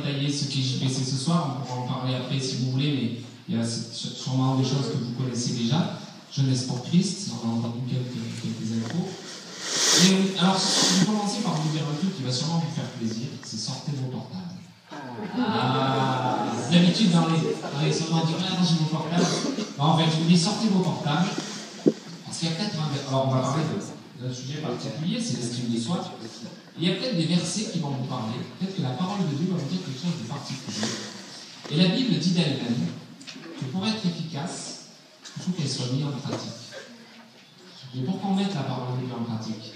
[0.00, 3.20] détailler ce qu'est JPC ce soir, on pourra en parler après si vous voulez, mais
[3.48, 5.98] il y a sûrement des choses que vous connaissez déjà.
[6.32, 9.08] Jeunesse pour Christ, on a entendu quelques, quelques infos.
[10.06, 12.88] Et, alors, je vais commencer par vous dire un truc qui va sûrement vous faire
[12.90, 14.54] plaisir, c'est sortez vos portables.
[15.38, 19.26] Ah, d'habitude dans les, dans les on dit ah, j'ai mon portable.
[19.78, 21.28] En fait, je vous dis sortez vos portables.
[22.24, 23.08] Parce qu'il y a peut-être un.
[23.08, 23.64] Alors, on va parler
[24.20, 26.04] d'un sujet particulier, c'est l'estime de soi.
[26.80, 28.36] Il y a peut-être des versets qui vont vous parler.
[28.58, 30.88] Peut-être que la parole de Dieu va vous dire quelque chose de particulier.
[31.70, 32.86] Et la Bible dit d'elle-même
[33.58, 34.86] que pour être efficace,
[35.36, 36.52] il faut qu'elle soit mise en pratique.
[37.94, 39.74] Et pour qu'on mette la parole de Dieu en pratique,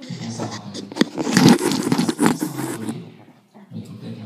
[0.00, 0.84] il faut qu'on s'en rappelle.
[3.74, 4.18] Mais peut-être.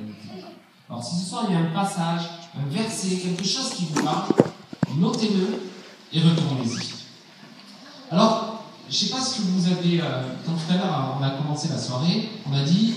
[0.91, 2.23] Alors, si ce soir il y a un passage,
[2.55, 4.29] un verset, quelque chose qui vous parle,
[4.95, 5.59] notez-le
[6.13, 6.99] et retournez-y.
[8.11, 8.48] Alors,
[8.91, 10.01] je ne sais pas ce que vous avez.
[10.01, 12.95] euh, quand tout à l'heure, on a commencé la soirée, on a dit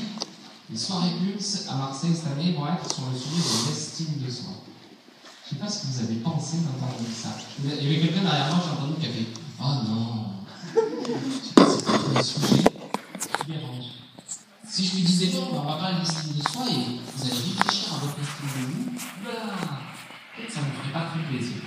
[0.69, 4.31] les soirées Pulse à Marseille cette année vont être sur le sujet de l'estime de
[4.31, 4.51] soi.
[5.45, 7.29] Je ne sais pas ce que vous avez pensé d'entendre ça.
[7.61, 9.09] Il y avait quelqu'un derrière moi, j'ai entendu qui a
[9.63, 10.25] Oh non
[10.73, 13.85] Je sais pas c'est trop le sujet qui dérange.
[14.65, 17.33] Si je lui disais non, on va parler de l'estime de soi et vous allez
[17.33, 18.91] réfléchir à votre estime de vous,
[19.25, 19.31] bah,
[20.49, 21.57] ça ne vous ferait pas très plaisir.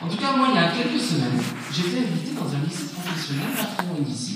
[0.00, 1.40] En tout cas, moi, il y a quelques semaines,
[1.80, 4.34] été invité dans un lycée professionnel, pas loin d'ici,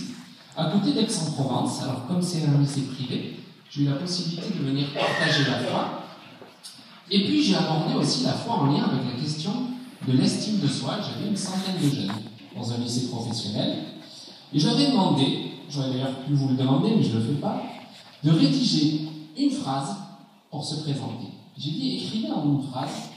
[0.56, 1.82] à côté d'Aix-en-Provence.
[1.82, 3.37] Alors, comme c'est un lycée privé,
[3.71, 6.03] j'ai eu la possibilité de venir partager la foi.
[7.10, 9.53] Et puis, j'ai abordé aussi la foi en lien avec la question
[10.06, 10.99] de l'estime de soi.
[11.00, 12.12] J'avais une centaine de jeunes
[12.56, 13.84] dans un lycée professionnel.
[14.53, 17.62] Et j'avais demandé, j'aurais d'ailleurs pu vous le demander, mais je ne le fais pas,
[18.25, 19.97] de rédiger une phrase
[20.50, 21.28] pour se présenter.
[21.56, 23.10] J'ai dit, écrivez en une phrase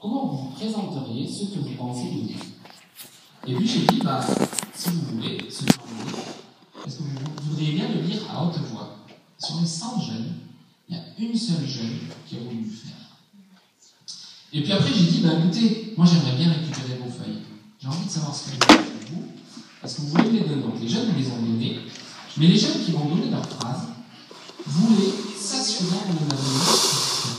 [0.00, 2.49] comment vous présenteriez ce que vous pensez de vous?
[3.46, 4.20] Et puis j'ai dit, bah,
[4.74, 6.18] si vous voulez, ce formuler,
[6.86, 8.98] est-ce que vous voudriez bien le lire à haute voix
[9.38, 10.32] Sur les 100 jeunes,
[10.88, 13.00] il y a une seule jeune qui a voulu le faire.
[14.52, 17.42] Et puis après, j'ai dit, bah, écoutez, moi j'aimerais bien récupérer vos feuilles.
[17.80, 19.28] J'ai envie de savoir ce que vous de vous.
[19.80, 20.62] Parce que vous voulez me les donner.
[20.62, 21.80] Donc les jeunes les ont donnés.
[22.36, 23.88] Mais les jeunes qui vont donner leur phrase
[24.66, 26.50] voulaient s'assurer qu'on en avait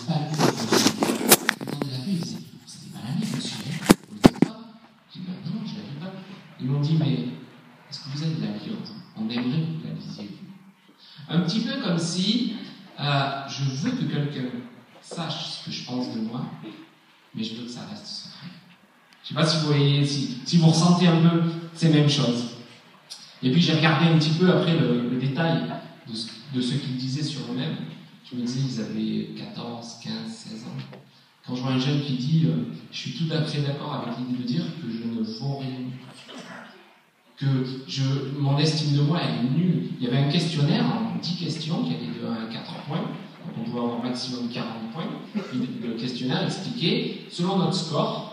[0.07, 1.27] pas lu la feuille.
[1.69, 3.57] Quand on l'a vu, ils disaient, vous n'avez pas la lu, monsieur
[4.09, 4.59] Vous ne l'avez pas
[5.13, 6.13] J'ai dit, bah, non, je ne la lu pas.
[6.59, 7.13] Ils m'ont dit, mais
[7.89, 8.77] est-ce que vous avez de la lire
[9.17, 10.29] On aimerait que vous la lisiez.
[11.29, 12.53] Un petit peu comme si
[12.99, 14.49] euh, je veux que quelqu'un
[15.01, 16.45] sache ce que je pense de moi,
[17.33, 18.47] mais je veux que ça reste secret.
[19.23, 20.05] Je ne sais pas si vous voyez,
[20.81, 21.41] ressentez un peu
[21.73, 22.55] ces mêmes choses.
[23.43, 25.61] Et puis j'ai regardé un petit peu après le, détail
[26.53, 27.75] de ce, qu'ils disaient sur eux-mêmes.
[28.29, 30.97] Je me disais, ils avaient 14, 15, 16 ans.
[31.45, 34.17] Quand je vois un jeune qui dit euh, Je suis tout à fait d'accord avec
[34.19, 35.89] l'idée de dire que je ne vaux rien,
[37.37, 37.45] que
[37.87, 38.03] je,
[38.39, 39.89] mon estime de moi est nulle.
[39.99, 42.97] Il y avait un questionnaire en 10 questions qui allait de 1 à 4 points.
[42.97, 45.07] Donc on pouvait avoir maximum 40 points.
[45.53, 48.31] Le questionnaire expliquait, selon notre score,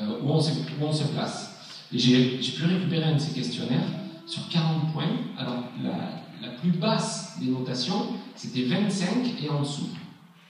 [0.00, 1.47] euh, où on se place.
[1.92, 3.86] Et j'ai pu récupérer un de ces questionnaires
[4.26, 5.08] sur 40 points.
[5.38, 9.08] Alors, la, la plus basse des notations, c'était 25
[9.42, 9.88] et en dessous.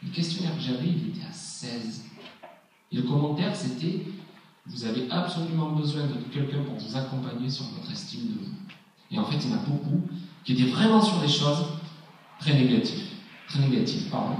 [0.02, 2.04] Le questionnaire que j'avais, il était à 16.
[2.92, 4.06] Et le commentaire, c'était
[4.66, 8.52] Vous avez absolument besoin de quelqu'un pour vous accompagner sur votre estime de vous.
[9.10, 10.02] Et en fait, il y en a beaucoup
[10.44, 11.66] qui étaient vraiment sur des choses
[12.38, 13.04] très négatives.
[13.48, 14.36] Très négatives, pardon.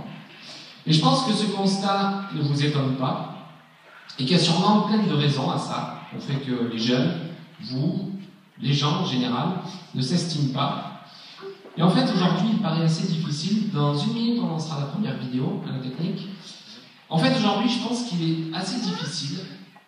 [0.87, 3.35] Et je pense que ce constat ne vous étonne pas
[4.19, 7.13] et qu'il y a sûrement plein de raisons à ça, au fait que les jeunes,
[7.61, 8.13] vous,
[8.61, 9.49] les gens en général,
[9.95, 11.05] ne s'estiment pas.
[11.77, 13.71] Et en fait, aujourd'hui, il paraît assez difficile.
[13.71, 16.27] Dans une minute, on lancera la première vidéo à la technique.
[17.09, 19.39] En fait, aujourd'hui, je pense qu'il est assez difficile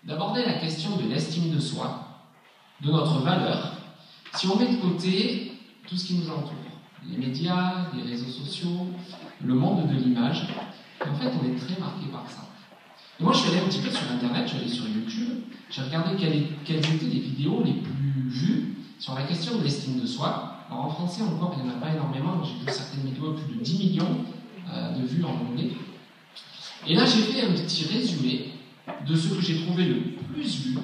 [0.05, 2.25] d'aborder la question de l'estime de soi,
[2.81, 3.73] de notre valeur,
[4.35, 5.53] si on met de côté
[5.87, 6.55] tout ce qui nous entoure.
[7.07, 8.87] Les médias, les réseaux sociaux,
[9.43, 10.47] le monde de l'image.
[11.01, 12.50] En fait, on est très marqué par ça.
[13.21, 15.41] Et moi, je suis allé un petit peu sur Internet, je suis allé sur YouTube,
[15.71, 20.07] j'ai regardé quelles, étaient les vidéos les plus vues sur la question de l'estime de
[20.07, 20.57] soi.
[20.71, 23.57] Alors en français encore, il n'y en a pas énormément, j'ai vu certaines vidéos plus
[23.57, 24.25] de 10 millions
[24.73, 25.73] euh, de vues en anglais.
[26.87, 28.53] Et là, j'ai fait un petit résumé
[29.07, 30.01] de ce que j'ai trouvé le
[30.33, 30.79] plus vu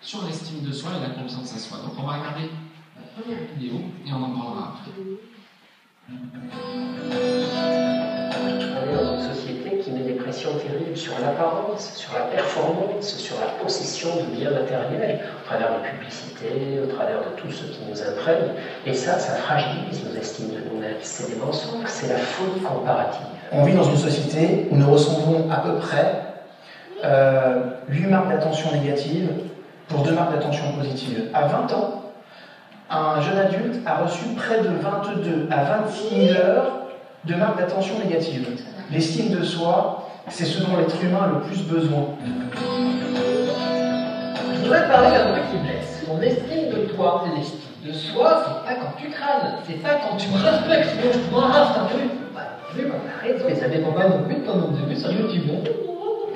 [0.00, 1.78] sur l'estime de soi et la confiance en soi.
[1.78, 2.48] Donc on va regarder
[2.94, 4.92] la première vidéo et on en parlera après.
[10.26, 15.68] Pressions terrible sur l'apparence, sur la performance, sur la possession de biens matériels, au travers
[15.78, 18.50] des publicités, au travers de tout ce qui nous imprègne.
[18.86, 20.96] Et ça, ça fragilise nos estimes de nous-mêmes.
[21.00, 23.26] C'est des mensonges, c'est la folie comparative.
[23.52, 26.22] On vit dans une société où nous recevons à peu près
[27.04, 29.30] euh, 8 marques d'attention négative
[29.88, 31.30] pour 2 marques d'attention positive.
[31.34, 32.02] À 20 ans,
[32.90, 36.72] un jeune adulte a reçu près de 22 à 26 000 heures
[37.24, 38.48] de marques d'attention négative.
[38.90, 39.95] L'estime de soi,
[40.28, 42.06] c'est ce dont l'être humain a le plus besoin.
[44.54, 46.02] Je voudrais parler d'un truc qui blesse.
[46.06, 49.94] Ton estime de toi, c'est l'estime de soi, c'est pas quand tu crânes, c'est pas
[50.02, 51.98] quand tu me respectes, sinon je te rafle un peu.
[52.34, 52.40] Bah,
[52.74, 54.96] vu qu'on a raison, et ça dépend pas non plus de ton nombre de vues
[55.00, 55.44] sur YouTube.
[55.52, 55.70] hein.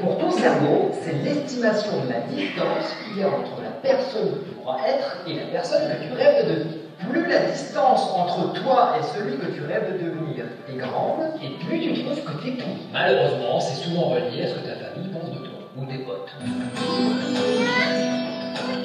[0.00, 4.48] Pour ton cerveau, c'est l'estimation de la distance qu'il y a entre la personne que
[4.48, 6.80] tu crois être et la personne que tu rêves de devenir.
[7.08, 11.64] Plus la distance entre toi et celui que tu rêves de devenir est grande, et
[11.64, 12.76] plus tu trouves que t'es tout.
[12.93, 16.31] Malheureusement, c'est souvent relié à ce que ta famille pense de toi, ou tes potes.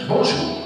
[0.08, 0.62] Bonjour.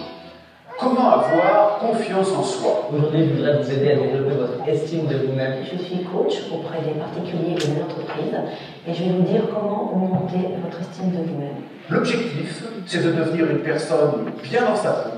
[0.80, 2.90] Comment avoir confiance en soi?
[2.94, 5.56] Aujourd'hui, je voudrais vous aider à développer votre estime de vous-même.
[5.64, 8.38] Je suis coach auprès des particuliers et des entreprises
[8.88, 11.64] et je vais vous dire comment augmenter votre estime de vous-même.
[11.90, 15.10] L'objectif, c'est de devenir une personne bien dans sa peau,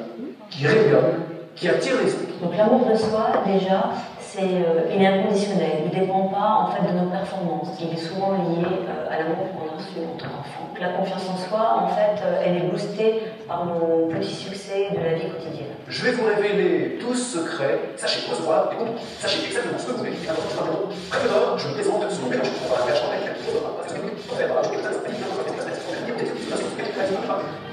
[0.50, 2.40] qui rayonne, qui attire les autres.
[2.42, 5.84] Donc l'amour de soi, déjà, c'est, euh, il est inconditionnel.
[5.86, 7.70] Il ne dépend pas en fait de nos performances.
[7.80, 10.72] Il est souvent lié euh, à l'amour qu'on a reçu en tant qu'enfant.
[10.80, 15.04] La confiance en soi, en fait, euh, elle est boostée par nos petits succès de
[15.04, 15.76] la vie quotidienne.
[15.88, 17.80] Je vais vous révéler 12 secrets.
[17.98, 19.00] Sachez recevoir et comprendre.
[19.20, 20.14] Sachez exactement ce que vous voulez.
[20.28, 23.12] Alors, je me présente mon mélange bagages en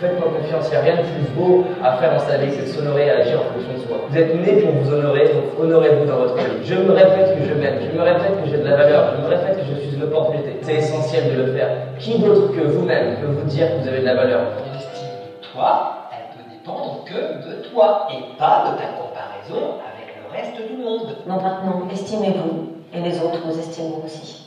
[0.01, 2.63] Faites-moi confiance, il n'y a rien de plus beau à faire dans sa vie que
[2.63, 3.97] de s'honorer et agir en fonction de soi.
[4.09, 6.63] Vous êtes né pour vous honorer, donc honorez-vous dans votre vie.
[6.63, 9.23] Je me répète que je m'aime, je me répète que j'ai de la valeur, je
[9.23, 10.57] me répète que je suis une opportunité.
[10.63, 11.69] C'est essentiel de le faire.
[11.99, 14.41] Qui d'autre que vous-même peut vous dire que vous avez de la valeur?
[14.73, 20.15] L'estime de toi, elle peut dépendre que de toi et pas de ta comparaison avec
[20.15, 21.09] le reste du monde.
[21.27, 24.45] Donc maintenant, estimez-vous et les autres vous estimeront aussi.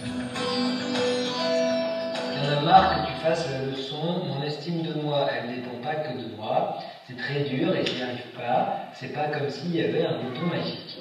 [2.60, 6.36] Marre que tu fasses la leçon, mon estime de moi, elle dépend pas que de
[6.36, 6.78] moi,
[7.08, 10.48] c'est très dur et j'y arrive pas, c'est pas comme s'il y avait un bouton
[10.48, 10.98] magique.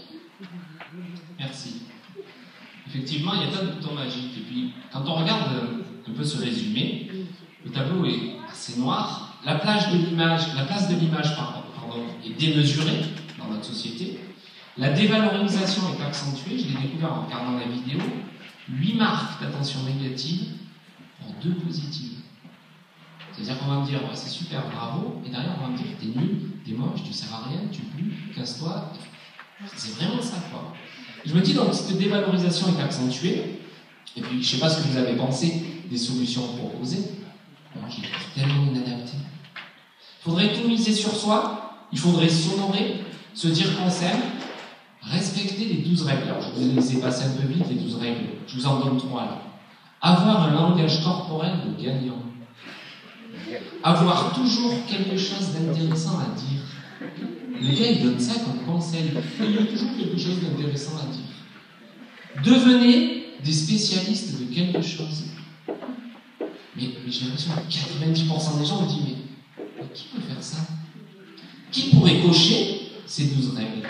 [1.39, 1.83] Merci.
[2.87, 4.33] Effectivement, il y a pas de bouton magique.
[4.39, 7.11] Et puis, quand on regarde euh, un peu ce résumé,
[7.65, 9.39] le tableau est assez noir.
[9.45, 11.63] La, plage de l'image, la place de l'image pardon,
[12.25, 13.01] est démesurée
[13.39, 14.21] dans notre société.
[14.77, 16.59] La dévalorisation est accentuée.
[16.59, 18.01] Je l'ai découvert en regardant la vidéo.
[18.69, 20.47] 8 marques d'attention négative
[21.43, 22.19] 2 positives.
[23.33, 26.07] C'est-à-dire qu'on va me dire, c'est super, bravo, et derrière on va me dire, t'es
[26.07, 28.93] nul, t'es moche, tu sers à rien, tu pues, casse-toi.
[29.77, 30.75] C'est vraiment ça, quoi.
[31.25, 33.61] Je me dis donc, cette dévalorisation est accentuée,
[34.17, 37.11] et puis je sais pas ce que vous avez pensé des solutions proposées.
[37.79, 38.03] Moi, j'ai
[38.41, 39.13] tellement inadapté.
[39.17, 44.21] Il faudrait tout miser sur soi, il faudrait s'honorer, se dire qu'on s'aime,
[45.03, 46.23] respecter les 12 règles.
[46.25, 48.81] Alors, je vous ai laissé passer un peu vite les 12 règles, je vous en
[48.81, 49.43] donne trois là.
[50.03, 52.23] Avoir un langage corporel de gagnant.
[53.83, 56.63] Avoir toujours quelque chose d'intéressant à dire.
[57.61, 59.11] Les gars, ils donnent ça comme conseil.
[59.41, 62.45] Il y a toujours quelque chose d'intéressant à dire.
[62.45, 65.25] Devenez des spécialistes de quelque chose.
[66.77, 70.59] Mais, j'ai l'impression que 90% des gens me disent mais, mais qui peut faire ça?
[71.71, 73.89] Qui pourrait cocher ces 12 règles?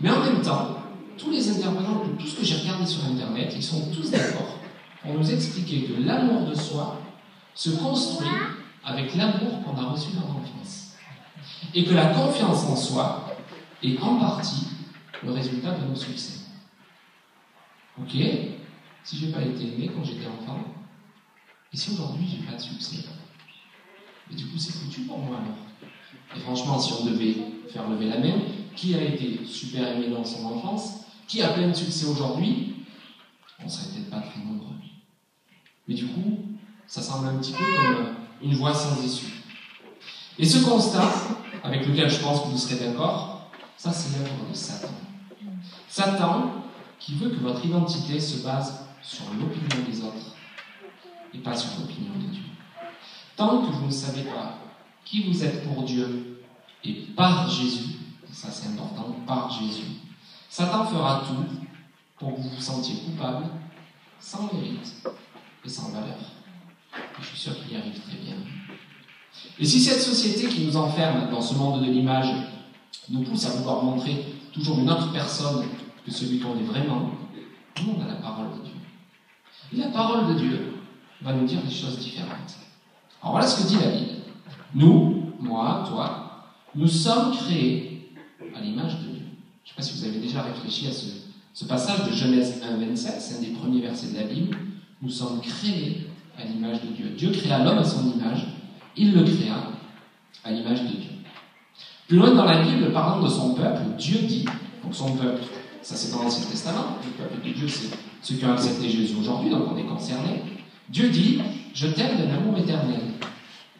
[0.00, 0.78] Mais en même temps,
[1.18, 4.60] tous les intervenants, tout ce que j'ai regardé sur Internet, ils sont tous d'accord
[5.04, 7.00] pour nous expliquer que l'amour de soi
[7.54, 8.28] se construit
[8.82, 10.96] avec l'amour qu'on a reçu dans l'enfance.
[11.74, 13.36] Et que la confiance en soi
[13.82, 14.66] est en partie
[15.22, 16.40] le résultat de nos succès.
[18.00, 18.12] Ok?
[19.04, 20.60] Si j'ai pas été aimé quand j'étais enfant,
[21.72, 23.04] et si aujourd'hui j'ai pas de succès
[24.30, 25.58] Et du coup c'est foutu pour moi alors.
[26.34, 27.36] Et franchement, si on devait
[27.68, 28.34] faire lever la main,
[28.74, 31.04] qui a été super aimé dans son enfance?
[31.28, 32.74] Qui a plein de succès aujourd'hui?
[33.64, 34.73] On serait peut-être pas très nombreux.
[35.86, 36.38] Mais du coup,
[36.86, 39.42] ça semble un petit peu comme une voie sans issue.
[40.38, 41.10] Et ce constat,
[41.62, 44.88] avec lequel je pense que vous serez d'accord, ça c'est l'œuvre de Satan.
[45.88, 46.50] Satan
[46.98, 50.34] qui veut que votre identité se base sur l'opinion des autres
[51.32, 52.42] et pas sur l'opinion de Dieu.
[53.36, 54.58] Tant que vous ne savez pas
[55.04, 56.42] qui vous êtes pour Dieu
[56.82, 57.96] et par Jésus,
[58.32, 60.00] ça c'est important, par Jésus,
[60.48, 61.44] Satan fera tout
[62.18, 63.46] pour que vous vous sentiez coupable,
[64.18, 65.04] sans mérite
[65.64, 66.18] et sans valeur.
[66.94, 68.34] Et je suis sûr qu'il y arrive très bien.
[69.58, 72.28] Et si cette société qui nous enferme dans ce monde de l'image
[73.08, 75.64] nous pousse à vouloir montrer toujours une autre personne
[76.04, 77.10] que celui qu'on est vraiment,
[77.82, 78.74] nous on a la parole de Dieu.
[79.72, 80.74] Et la parole de Dieu
[81.22, 82.54] va nous dire des choses différentes.
[83.22, 84.10] Alors voilà ce que dit la Bible.
[84.74, 88.12] Nous, moi, toi, nous sommes créés
[88.54, 89.22] à l'image de Dieu.
[89.64, 91.06] Je ne sais pas si vous avez déjà réfléchi à ce,
[91.52, 94.56] ce passage de Genèse 1, 27, c'est un des premiers versets de la Bible.
[95.04, 96.06] Nous sommes créés
[96.38, 97.10] à l'image de Dieu.
[97.14, 98.46] Dieu créa l'homme à son image,
[98.96, 99.56] il le créa
[100.42, 101.10] à l'image de Dieu.
[102.08, 104.46] Plus loin dans la Bible, parlant de son peuple, Dieu dit,
[104.82, 105.42] donc son peuple,
[105.82, 107.90] ça c'est dans l'Ancien Testament, le peuple de Dieu c'est
[108.22, 110.42] ceux qui ont accepté Jésus aujourd'hui, donc on est concernés.
[110.88, 111.38] Dieu dit,
[111.74, 113.00] je t'aime d'un amour éternel.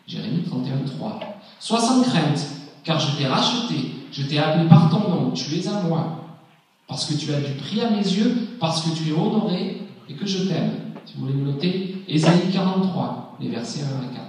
[0.06, 1.20] Jérémie 31, 3.
[1.58, 2.46] Sois sans crainte,
[2.82, 3.76] car je t'ai racheté,
[4.12, 6.36] je t'ai appelé par ton nom, tu es à moi.
[6.86, 10.14] Parce que tu as du prix à mes yeux, parce que tu es honoré et
[10.14, 10.83] que je t'aime.
[11.04, 14.24] Si vous voulez me noter, Ésaïe 43, les versets 1 à 4.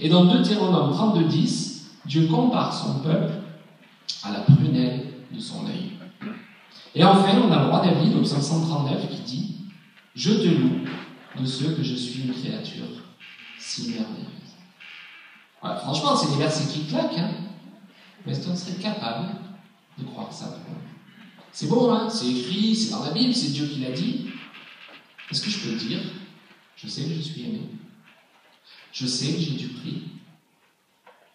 [0.00, 3.32] Et dans Deutéronome 32, 10, Dieu compare son peuple
[4.22, 5.92] à la prunelle de son œil.
[6.94, 9.56] Et enfin, on a le roi David au psaume 139 qui dit
[10.14, 10.80] Je te loue
[11.40, 12.84] de ceux que je suis une créature
[13.58, 14.32] si merveilleuse.
[15.82, 17.30] Franchement, c'est des versets qui claquent, hein
[18.24, 19.28] mais est-ce qu'on serait capable
[19.98, 20.58] de croire ça?
[21.52, 24.26] C'est beau, hein c'est écrit, c'est dans la Bible, c'est Dieu qui l'a dit.
[25.32, 26.00] Est-ce que je peux dire?
[26.76, 27.62] Je sais que je suis aimé.
[28.92, 30.02] Je sais que j'ai du prix.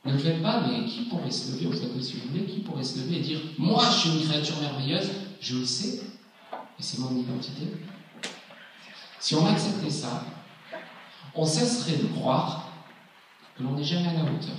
[0.05, 2.59] Ne le faites pas, mais qui pourrait se lever, vous savez si vous voulez, qui
[2.59, 5.09] pourrait se lever et dire Moi, je suis une créature merveilleuse,
[5.41, 6.01] je le sais,
[6.53, 7.63] et c'est mon identité
[9.19, 10.25] Si on acceptait ça,
[11.33, 12.69] on cesserait de croire
[13.57, 14.55] que l'on n'est jamais à la hauteur.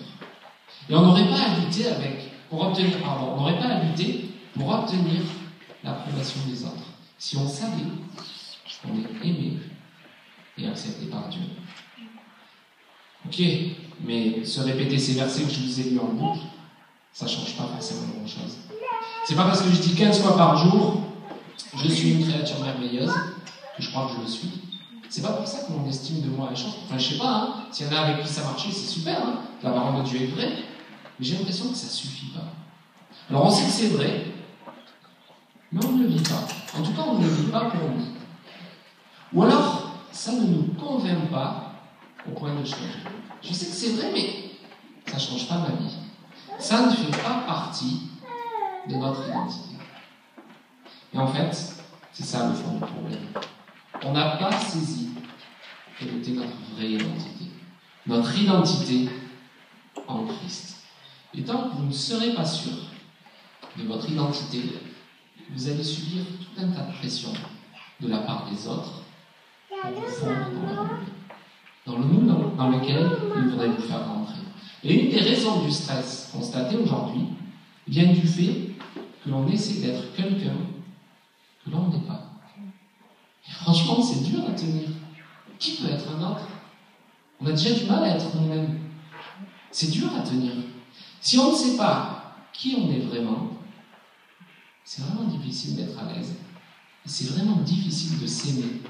[0.90, 4.68] Et on n'aurait pas à lutter avec, pour obtenir, on n'aurait pas à lutter pour
[4.68, 5.22] obtenir
[5.84, 6.88] l'approbation des autres.
[7.18, 7.84] Si on savait
[8.82, 9.58] qu'on est aimé
[10.56, 11.40] et accepté par Dieu.
[13.26, 13.42] Ok,
[14.04, 16.40] mais se répéter ces versets que je vous ai lus en boucle,
[17.12, 18.58] ça ne change pas forcément grand-chose.
[19.26, 21.02] C'est pas parce que je dis 15 fois par jour,
[21.76, 23.12] je suis une créature merveilleuse,
[23.76, 24.50] que je crois que je le suis.
[25.10, 26.74] C'est pas pour ça que mon estime de moi change.
[26.84, 29.26] Enfin, je sais pas, hein, s'il y en a avec qui ça marchait, c'est super,
[29.26, 30.52] hein, la parole de Dieu est vraie,
[31.18, 32.52] mais j'ai l'impression que ça suffit pas.
[33.30, 34.26] Alors on sait que c'est vrai,
[35.72, 36.46] mais on ne le vit pas.
[36.78, 38.17] En tout cas, on ne le vit pas pour nous.
[39.32, 41.74] Ou alors, ça ne nous convainc pas
[42.26, 43.02] au point de changer.
[43.42, 44.50] Je sais que c'est vrai, mais
[45.06, 45.94] ça ne change pas ma vie.
[46.58, 48.02] Ça ne fait pas partie
[48.88, 49.76] de notre identité.
[51.12, 51.74] Et en fait,
[52.12, 53.26] c'est ça le fond du problème.
[54.04, 55.10] On n'a pas saisi
[55.98, 57.44] quelle était notre vraie identité.
[58.06, 59.08] Notre identité
[60.06, 60.84] en Christ.
[61.34, 62.72] Et tant que vous ne serez pas sûr
[63.76, 64.62] de votre identité,
[65.50, 67.32] vous allez subir tout un tas de pressions
[68.00, 68.97] de la part des autres
[71.86, 72.26] dans le moule
[72.56, 74.40] dans, lequel il faudrait vous faire rentrer.
[74.84, 77.22] Et une des raisons du stress constaté aujourd'hui
[77.86, 78.74] vient du fait
[79.24, 80.56] que l'on essaie d'être quelqu'un
[81.64, 82.32] que l'on n'est pas.
[83.48, 84.88] Et franchement, c'est dur à tenir.
[85.58, 86.46] Qui peut être un autre?
[87.40, 88.78] On a déjà du mal à être nous-mêmes.
[89.70, 90.52] C'est dur à tenir.
[91.20, 93.50] Si on ne sait pas qui on est vraiment,
[94.84, 96.36] c'est vraiment difficile d'être à l'aise.
[97.04, 98.82] C'est vraiment difficile de s'aimer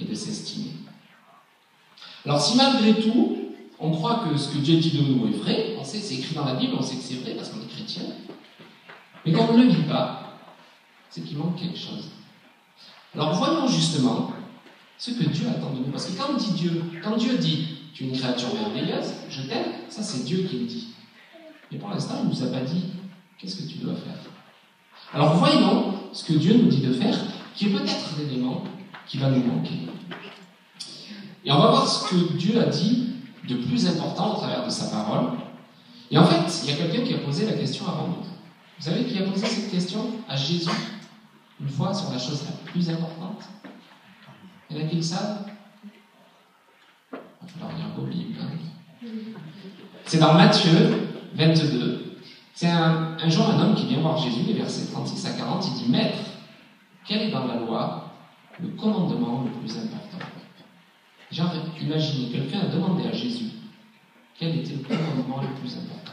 [0.00, 0.72] et de s'estimer.
[2.24, 3.36] Alors si malgré tout,
[3.78, 6.34] on croit que ce que Dieu dit de nous est vrai, on sait c'est écrit
[6.34, 8.02] dans la Bible, on sait que c'est vrai parce qu'on est chrétien,
[9.24, 10.38] mais quand on ne le vit pas,
[11.08, 12.10] c'est qu'il manque quelque chose.
[13.14, 14.32] Alors voyons justement
[14.98, 15.90] ce que Dieu attend de nous.
[15.90, 19.72] Parce que quand, dit Dieu, quand Dieu dit tu es une créature merveilleuse, je t'aime,
[19.88, 20.88] ça c'est Dieu qui le dit.
[21.70, 22.84] Mais pour l'instant, il ne nous a pas dit
[23.38, 24.18] qu'est-ce que tu dois faire?
[25.12, 27.18] Alors voyons ce que Dieu nous dit de faire,
[27.54, 28.62] qui est peut-être l'élément
[29.10, 29.88] qui va nous manquer.
[31.44, 33.14] Et on va voir ce que Dieu a dit
[33.48, 35.30] de plus important au travers de sa parole.
[36.12, 38.22] Et en fait, il y a quelqu'un qui a posé la question avant nous.
[38.78, 40.70] Vous savez qui a posé cette question à Jésus
[41.60, 43.42] une fois sur la chose la plus importante?
[44.70, 45.46] Il y en a qui le savent?
[47.12, 48.38] Il va falloir lire vos Bibles.
[48.40, 49.08] Hein.
[50.04, 52.16] C'est dans Matthieu 22.
[52.54, 55.66] C'est un, un jour un homme qui vient voir Jésus, les versets 36 à 40,
[55.66, 56.18] il dit Maître,
[57.04, 58.09] quel est dans la loi
[58.62, 60.26] le commandement le plus important
[61.30, 63.50] Genre, imaginez, quelqu'un a demandé à Jésus
[64.40, 66.12] quel était le commandement le plus important?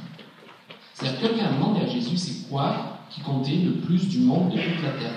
[0.94, 4.58] C'est-à-dire, quelqu'un a demandé à Jésus c'est quoi qui comptait le plus du monde de
[4.58, 5.14] toute la terre?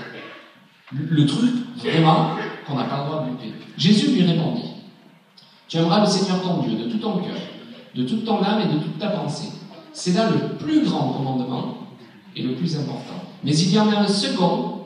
[0.92, 3.52] Le, le truc, vraiment, qu'on n'a pas le droit de louper.
[3.76, 4.74] Jésus lui répondit
[5.68, 7.36] Tu aimeras le Seigneur ton Dieu de tout ton cœur,
[7.94, 9.48] de toute ton âme et de toute ta pensée.
[9.92, 11.78] C'est là le plus grand commandement
[12.36, 13.24] et le plus important.
[13.42, 14.84] Mais il y en a un second,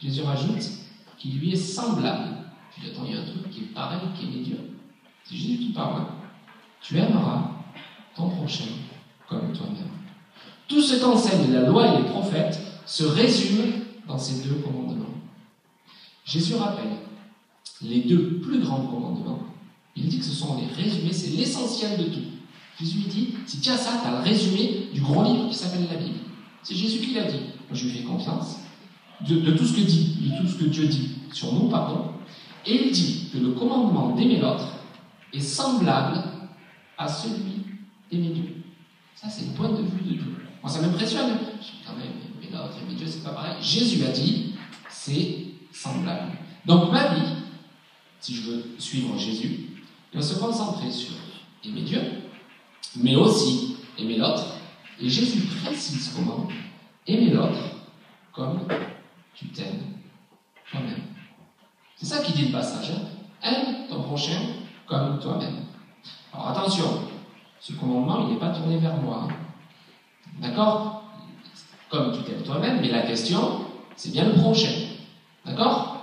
[0.00, 0.62] Jésus rajoute,
[1.18, 2.36] qui lui est semblable.
[2.76, 4.62] Je dis, attends, il y a un truc qui est pareil, qui est médiocre.
[5.24, 6.04] C'est Jésus qui parle.
[6.80, 7.50] Tu aimeras
[8.16, 8.64] ton prochain
[9.28, 9.88] comme toi-même.
[10.66, 13.72] Tout ce qu'enseignent la loi et les prophètes se résume
[14.06, 15.06] dans ces deux commandements.
[16.24, 16.96] Jésus rappelle
[17.82, 19.40] les deux plus grands commandements
[19.96, 22.24] Il dit que ce sont les résumés, c'est l'essentiel de tout.
[22.78, 25.88] Jésus dit, si tu as ça, tu as le résumé du grand livre qui s'appelle
[25.90, 26.18] la Bible.
[26.62, 27.38] C'est Jésus qui l'a dit.
[27.68, 28.58] Moi, je lui fais confiance
[29.20, 32.12] de, tout ce que dit, de tout ce que Dieu dit sur nous, pardon.
[32.66, 34.68] Et il dit que le commandement d'aimer l'autre
[35.32, 36.22] est semblable
[36.96, 37.64] à celui
[38.10, 38.56] d'aimer Dieu.
[39.14, 40.46] Ça, c'est le point de vue de Dieu.
[40.62, 41.30] Moi, ça m'impressionne.
[41.60, 43.56] Je dis quand même, aimer l'autre, aimer Dieu, c'est pas pareil.
[43.60, 44.54] Jésus a dit,
[44.88, 46.32] c'est semblable.
[46.66, 47.32] Donc, ma vie,
[48.20, 49.82] si je veux suivre Jésus,
[50.12, 51.14] doit se concentrer sur
[51.64, 52.00] aimer Dieu,
[52.96, 54.56] mais aussi aimer l'autre.
[55.00, 56.48] Et Jésus précise comment
[57.06, 57.58] aimer l'autre
[58.32, 58.60] comme
[59.38, 59.80] tu t'aimes
[60.70, 61.02] toi-même.
[61.96, 62.90] C'est ça qui dit le passage.
[62.90, 63.02] hein.
[63.42, 64.38] Aime ton prochain
[64.86, 65.64] comme toi-même.
[66.32, 67.02] Alors attention,
[67.60, 69.28] ce commandement, il n'est pas tourné vers moi.
[69.28, 69.34] hein.
[70.40, 71.04] D'accord?
[71.88, 73.60] Comme tu t'aimes toi-même, mais la question,
[73.96, 74.72] c'est bien le prochain.
[75.44, 75.94] D'accord?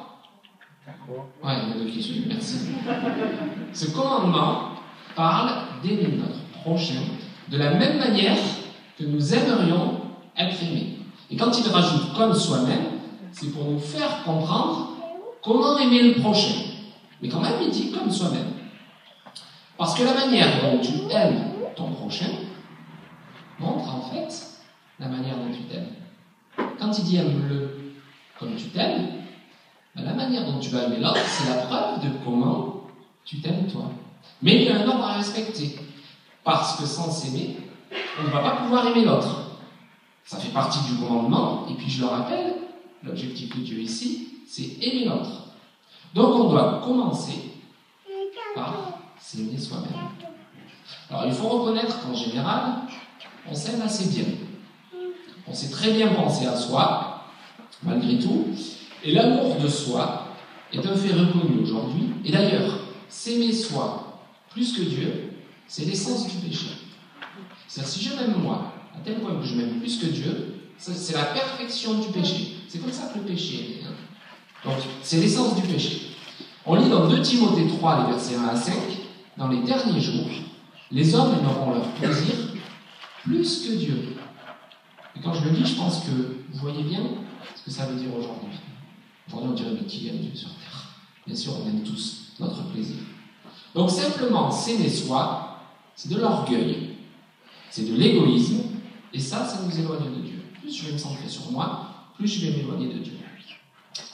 [1.43, 2.57] Ouais, il y en a deux qui suivent, merci.
[3.73, 4.69] Ce commandement
[5.15, 5.51] parle
[5.83, 7.01] d'aimer notre prochain
[7.49, 8.37] de la même manière
[8.97, 10.01] que nous aimerions
[10.37, 10.97] être aimés.
[11.29, 12.94] Et quand il rajoute comme soi-même,
[13.35, 14.91] c'est pour nous faire comprendre
[15.43, 16.55] comment aimer le prochain.
[17.21, 18.53] Mais quand même, il dit comme soi-même.
[19.77, 22.29] Parce que la manière dont tu aimes ton prochain
[23.59, 24.29] montre en fait
[24.99, 25.89] la manière dont tu t'aimes.
[26.79, 27.93] Quand il dit aime-le
[28.39, 29.07] comme tu t'aimes,
[29.93, 32.83] ben, la manière dont tu vas aimer l'autre, c'est la preuve de comment
[33.25, 33.91] tu t'aimes toi.
[34.41, 35.77] Mais il y a un ordre à respecter.
[36.45, 37.57] Parce que sans s'aimer,
[38.17, 39.57] on ne va pas pouvoir aimer l'autre.
[40.23, 42.64] Ça fait partie du commandement, et puis je le rappelle,
[43.05, 45.47] l'objectif de Dieu ici, c'est aimer l'autre.
[46.13, 47.51] Donc on doit commencer
[48.53, 50.09] par s'aimer soi-même.
[51.09, 52.83] Alors il faut reconnaître qu'en général,
[53.49, 54.25] on s'aime assez bien.
[55.47, 57.25] On sait très bien penser à soi,
[57.83, 58.47] malgré tout,
[59.03, 60.27] et l'amour de soi
[60.73, 62.09] est un fait reconnu aujourd'hui.
[62.23, 65.33] Et d'ailleurs, s'aimer soi plus que Dieu,
[65.67, 66.67] c'est l'essence du péché.
[67.67, 71.15] C'est-à-dire, si je m'aime moi, à tel point que je m'aime plus que Dieu, c'est
[71.15, 72.55] la perfection du péché.
[72.75, 74.67] C'est comme ça que le péché est.
[74.67, 76.07] Donc, c'est l'essence du péché.
[76.65, 78.73] On lit dans 2 Timothée 3, les versets 1 à 5,
[79.37, 80.27] dans les derniers jours,
[80.91, 82.35] les hommes aimeront leur plaisir
[83.23, 84.17] plus que Dieu.
[85.15, 86.99] Et quand je le dis, je pense que vous voyez bien
[87.55, 88.59] ce que ça veut dire aujourd'hui.
[89.29, 90.89] Aujourd'hui, on dirait, mais qui aime Dieu sur terre?
[91.25, 92.97] Bien sûr, on aime tous notre plaisir.
[93.73, 95.61] Donc, simplement, s'aimer soi,
[95.95, 96.97] c'est de l'orgueil,
[97.69, 98.63] c'est de l'égoïsme,
[99.13, 100.41] et ça, ça nous éloigne de Dieu.
[100.61, 101.84] Plus je vais me centrer sur moi,
[102.17, 103.13] plus je vais m'éloigner de Dieu.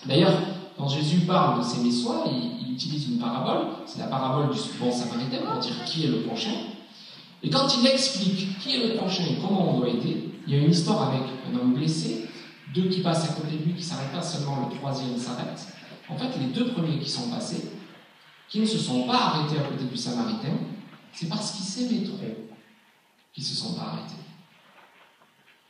[0.06, 0.34] D'ailleurs,
[0.78, 4.60] quand Jésus parle de s'aimer soi, il, il utilise une parabole, c'est la parabole du
[4.80, 6.54] bon samaritain pour dire qui est le prochain.
[7.44, 10.58] Et quand il explique qui est le prochain et comment on doit aider, il y
[10.58, 12.28] a une histoire avec un homme blessé,
[12.74, 15.68] deux qui passent à côté de lui, qui s'arrêtent pas seulement, le troisième s'arrête.
[16.10, 17.72] En fait, les deux premiers qui sont passés,
[18.50, 20.58] qui ne se sont pas arrêtés à côté du samaritain,
[21.14, 22.18] c'est parce qu'ils s'aimaient trop
[23.34, 24.21] qu'ils se sont pas arrêtés.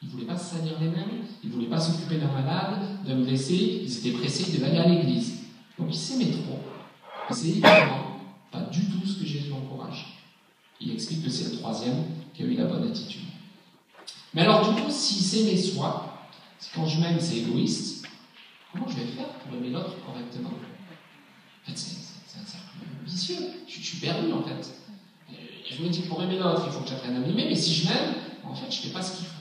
[0.02, 1.06] Ils ne voulaient pas se salir les mains,
[1.44, 5.42] ils ne voulaient pas s'occuper d'un malade, d'un blessé, ils étaient pressés, aller à l'église.
[5.78, 6.60] Donc ils s'aimaient trop.
[7.30, 8.20] C'est évidemment
[8.52, 10.18] pas du tout ce que Jésus encourage.
[10.80, 13.22] Il explique que c'est le troisième qui a eu la bonne attitude.
[14.34, 16.28] Mais alors du coup, si s'aimer soi,
[16.74, 18.08] quand je m'aime c'est égoïste,
[18.72, 20.50] comment je vais faire pour aimer l'autre correctement?
[20.50, 22.68] En fait, c'est un cercle
[23.06, 23.52] vicieux.
[23.68, 24.74] Je, suis perdu en fait.
[25.70, 27.74] Je me dis que pour aimer l'autre, il faut que j'apprenne à m'aimer, mais si
[27.74, 29.41] je m'aime, en fait, je ne fais pas ce qu'il faut.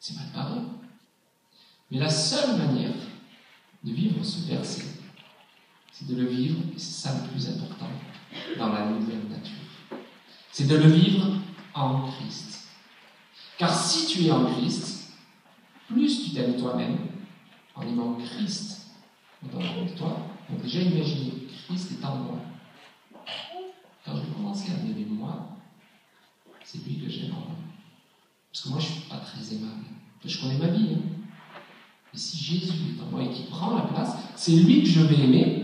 [0.00, 0.60] C'est mal barré.
[1.90, 2.94] Mais la seule manière
[3.82, 4.84] de vivre ce verset,
[5.90, 7.88] c'est de le vivre, et c'est ça le plus important,
[8.58, 9.54] dans la nouvelle nature.
[10.52, 11.26] C'est de le vivre
[11.74, 12.68] en Christ.
[13.56, 15.12] Car si tu es en Christ,
[15.88, 16.98] plus tu t'aimes toi-même,
[17.74, 18.92] en aimant Christ
[19.42, 19.58] dans
[19.96, 22.40] toi, donc déjà imaginez, Christ est en moi.
[24.04, 25.56] Quand je vais commencer à m'aimer moi,
[26.64, 27.67] c'est lui que j'aime en moi.
[28.52, 29.84] Parce que moi, je ne suis pas très aimable.
[30.24, 30.88] Je connais ma vie.
[30.94, 31.00] hein.
[32.12, 35.00] Mais si Jésus est en moi et qu'il prend la place, c'est lui que je
[35.00, 35.62] vais aimer.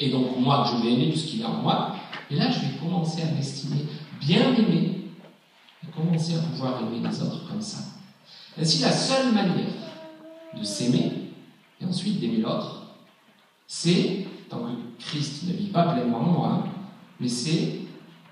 [0.00, 1.96] Et donc, moi, que je vais aimer puisqu'il est en moi.
[2.30, 3.84] Et là, je vais commencer à m'estimer
[4.20, 5.08] bien aimé
[5.82, 7.78] et commencer à pouvoir aimer les autres comme ça.
[8.58, 9.72] Ainsi, la seule manière
[10.56, 11.30] de s'aimer
[11.80, 12.82] et ensuite d'aimer l'autre,
[13.66, 16.64] c'est, tant que Christ ne vit pas pleinement en moi,
[17.18, 17.80] mais c'est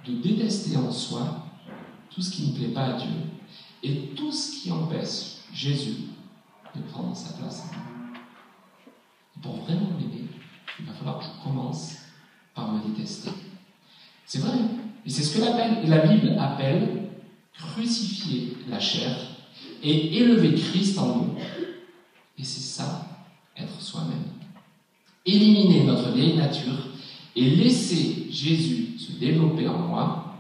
[0.07, 1.47] de détester en soi
[2.11, 3.09] tout ce qui ne plaît pas à Dieu
[3.83, 5.97] et tout ce qui empêche Jésus
[6.75, 8.21] de prendre sa place en moi.
[9.37, 10.29] Et pour vraiment l'aimer,
[10.79, 11.97] il va falloir que je commence
[12.55, 13.31] par me détester.
[14.25, 14.59] C'est vrai,
[15.05, 17.11] et c'est ce que la Bible appelle
[17.53, 19.15] crucifier la chair
[19.83, 21.35] et élever Christ en nous.
[22.39, 23.07] Et c'est ça,
[23.57, 24.25] être soi-même.
[25.27, 26.89] Éliminer notre vieille nature
[27.37, 30.35] et laisser Jésus se développer en moi,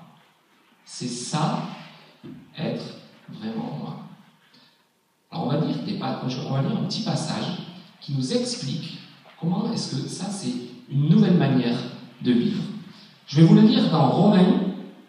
[0.85, 1.69] c'est ça,
[2.57, 3.02] être
[3.41, 3.97] vraiment.
[5.31, 7.59] Alors on va on va lire un petit passage
[8.01, 8.99] qui nous explique
[9.41, 10.53] comment est-ce que ça c'est
[10.91, 11.77] une nouvelle manière
[12.23, 12.63] de vivre.
[13.27, 14.61] Je vais vous le lire dans Romains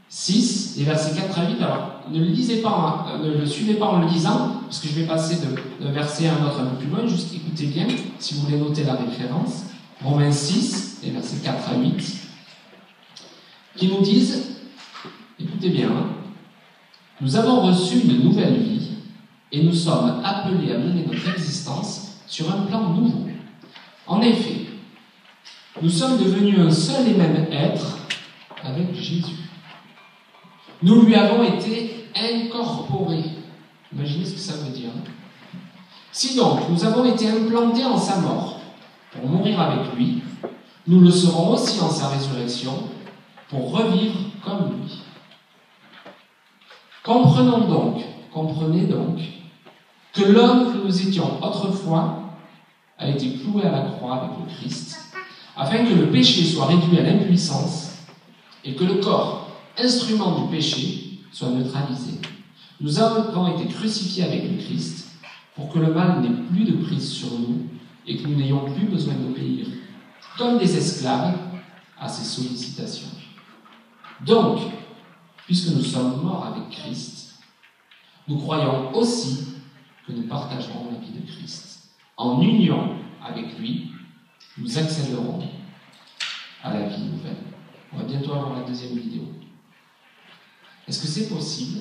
[0.09, 1.61] 6, les versets 4 à 8.
[1.61, 4.87] Alors, ne le lisez pas, hein, ne le suivez pas en le lisant, parce que
[4.87, 5.39] je vais passer
[5.81, 7.87] d'un verset à un autre un peu plus loin, juste écoutez bien,
[8.19, 9.63] si vous voulez noter la référence.
[10.03, 12.17] Romains 6, les versets 4 à 8,
[13.75, 14.57] qui nous disent,
[15.39, 16.07] écoutez bien, hein,
[17.21, 18.89] nous avons reçu une nouvelle vie
[19.51, 23.27] et nous sommes appelés à mener notre existence sur un plan nouveau.
[24.07, 24.65] En effet,
[25.81, 27.99] nous sommes devenus un seul et même être
[28.63, 29.35] avec Jésus.
[30.81, 33.23] Nous lui avons été incorporés.
[33.93, 34.89] Imaginez ce que ça veut dire.
[34.89, 35.09] Hein.
[36.11, 38.59] Si donc nous avons été implantés en sa mort
[39.11, 40.21] pour mourir avec lui,
[40.87, 42.89] nous le serons aussi en sa résurrection
[43.49, 45.02] pour revivre comme lui.
[47.03, 49.19] Comprenons donc, comprenez donc,
[50.13, 52.37] que l'homme que nous étions autrefois
[52.97, 55.13] a été cloué à la croix avec le Christ,
[55.57, 57.97] afin que le péché soit réduit à l'impuissance
[58.63, 62.19] et que le corps, instrument du péché, soit neutralisé.
[62.79, 65.09] Nous avons été crucifiés avec le Christ
[65.55, 67.63] pour que le mal n'ait plus de prise sur nous
[68.07, 69.67] et que nous n'ayons plus besoin d'obéir,
[70.37, 71.37] comme des esclaves,
[71.99, 73.07] à ses sollicitations.
[74.25, 74.59] Donc,
[75.45, 77.39] puisque nous sommes morts avec Christ,
[78.27, 79.47] nous croyons aussi
[80.07, 81.89] que nous partagerons la vie de Christ.
[82.17, 83.91] En union avec lui,
[84.57, 85.43] nous accéderons
[86.63, 87.37] à la vie nouvelle.
[87.91, 89.23] On va bientôt avoir la deuxième vidéo.
[90.87, 91.79] Est-ce que c'est possible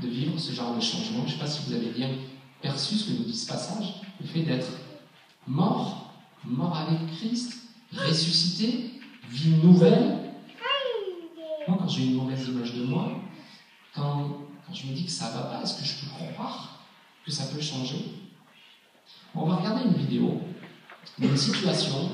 [0.00, 1.20] de vivre ce genre de changement?
[1.26, 2.10] Je ne sais pas si vous avez bien
[2.60, 4.68] perçu ce que nous dit ce passage, le fait d'être
[5.46, 7.54] mort, mort avec Christ,
[7.92, 10.17] ressuscité, vie nouvelle.
[11.88, 13.08] J'ai une mauvaise image de moi,
[13.94, 14.28] quand,
[14.66, 16.80] quand je me dis que ça va pas, est-ce que je peux croire
[17.24, 18.04] que ça peut changer?
[19.34, 20.42] On va regarder une vidéo
[21.18, 22.10] d'une situation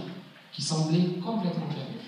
[0.52, 2.04] qui semblait complètement perdue.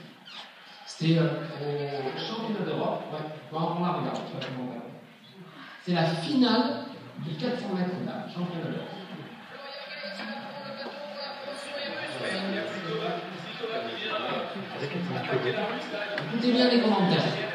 [0.87, 3.03] C'était euh, au championnat d'Europe.
[3.13, 3.19] Ouais,
[3.53, 4.21] on la regarde,
[5.85, 6.85] C'est la finale
[7.19, 8.97] du 400 mètres là, championnat d'Europe.
[16.33, 17.46] Écoutez bien les commentaires.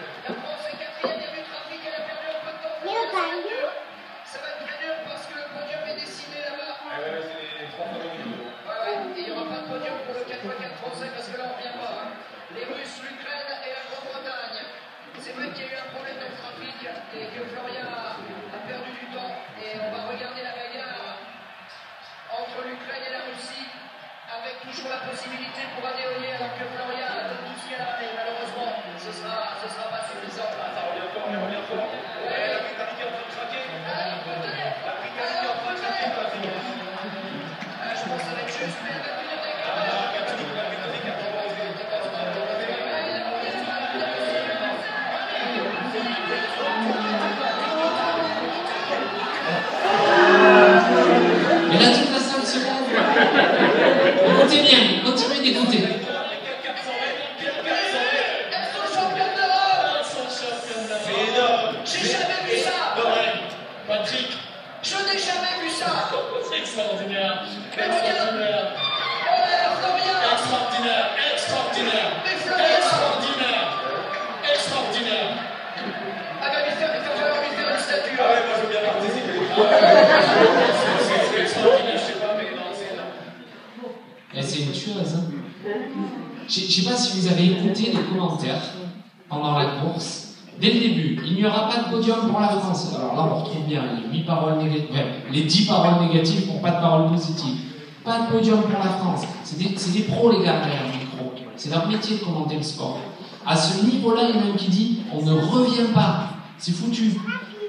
[101.92, 103.00] Métier de commenter le sport?
[103.46, 106.30] À ce niveau-là, il y en a un qui dit on ne revient pas.
[106.58, 107.14] C'est foutu.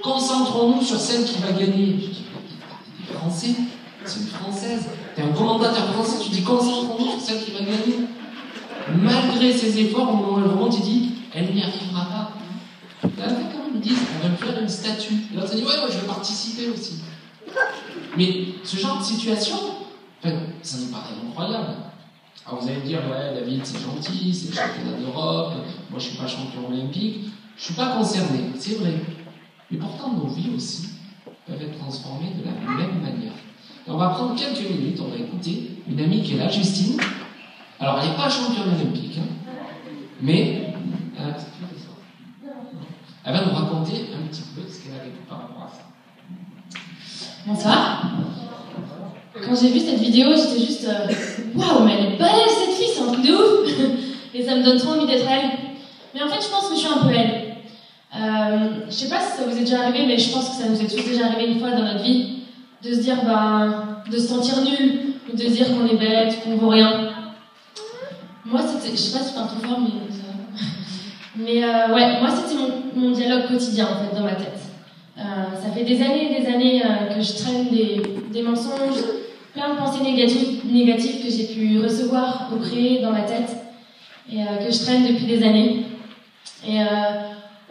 [0.02, 1.96] Concentrons-nous sur celle qui va gagner.
[2.00, 2.24] Je dis
[3.14, 3.54] Français,
[4.04, 4.86] c'est une Française.
[5.14, 8.06] T'es un commentateur français, tu dis concentrons-nous sur celle qui va gagner.
[9.00, 12.32] Malgré ses efforts, au moment où elle remonte, il dit elle n'y arrivera pas.
[13.18, 15.14] Là, quand ils disent on va faire une statue.
[15.32, 17.00] Et l'autre dit ouais, ouais, je vais participer aussi.
[18.16, 19.56] Mais ce genre de situation,
[20.22, 21.76] ça nous paraît incroyable.
[22.46, 25.54] Alors vous allez me dire, ouais, David, c'est gentil, c'est le championnat d'Europe,
[25.90, 27.20] moi je ne suis pas champion olympique,
[27.56, 28.94] je ne suis pas concerné, c'est vrai.
[29.70, 30.90] Mais pourtant, nos vies aussi
[31.46, 33.32] peuvent être transformées de la même manière.
[33.86, 37.00] Et on va prendre quelques minutes, on va écouter une amie qui est là, Justine.
[37.78, 39.52] Alors, elle n'est pas championne olympique, hein.
[40.20, 40.74] Mais
[41.18, 41.34] elle.
[43.24, 45.82] Elle va nous raconter un petit peu ce qu'elle a vécu par rapport à ça.
[47.46, 48.10] Bonsoir.
[49.44, 51.12] Quand j'ai vu cette vidéo, j'étais juste euh,
[51.54, 53.70] waouh, mais elle est balèze cette fille, c'est un truc de ouf
[54.34, 55.50] Et ça me donne trop envie d'être elle.
[56.14, 57.56] Mais en fait, je pense que je suis un peu elle.
[58.14, 60.68] Euh, je sais pas si ça vous est déjà arrivé, mais je pense que ça
[60.68, 62.38] nous est tous déjà arrivé une fois dans notre vie
[62.82, 66.42] de se dire, ben, de se sentir nul, ou de se dire qu'on est bête,
[66.44, 67.10] qu'on vaut rien.
[68.44, 70.64] Moi, c'était, je sais pas si c'est un peu fort, mais ça-
[71.36, 72.70] Mais euh, ouais, moi, c'était mon,
[73.08, 74.58] mon dialogue quotidien en fait dans ma tête.
[75.18, 75.22] Euh,
[75.62, 78.02] ça fait des années et des années euh, que je traîne des,
[78.32, 79.02] des mensonges,
[79.54, 83.56] plein de pensées négatives, que j'ai pu recevoir ou créer dans ma tête
[84.30, 85.84] et euh, que je traîne depuis des années.
[86.66, 86.84] Et euh,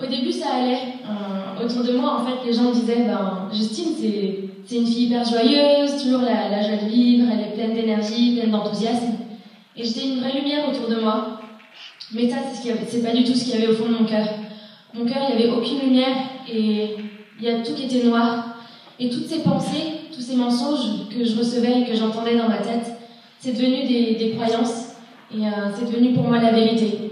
[0.01, 0.79] au début, ça allait.
[1.05, 5.07] Euh, autour de moi, en fait, les gens me disaient ben, Justine, c'est, une fille
[5.07, 9.15] hyper joyeuse, toujours la, la joie de vivre, elle est pleine d'énergie, pleine d'enthousiasme.
[9.75, 11.39] Et j'étais une vraie lumière autour de moi.
[12.13, 14.05] Mais ça, c'est, ce pas du tout ce qu'il y avait au fond de mon
[14.05, 14.27] cœur.
[14.93, 16.15] Mon cœur, il n'y avait aucune lumière
[16.51, 16.95] et
[17.39, 18.50] il y a tout qui était noir.
[19.01, 22.59] Et toutes ces pensées, tous ces mensonges que je recevais et que j'entendais dans ma
[22.59, 22.85] tête,
[23.39, 24.89] c'est devenu des, croyances
[25.35, 27.11] et euh, c'est devenu pour moi la vérité.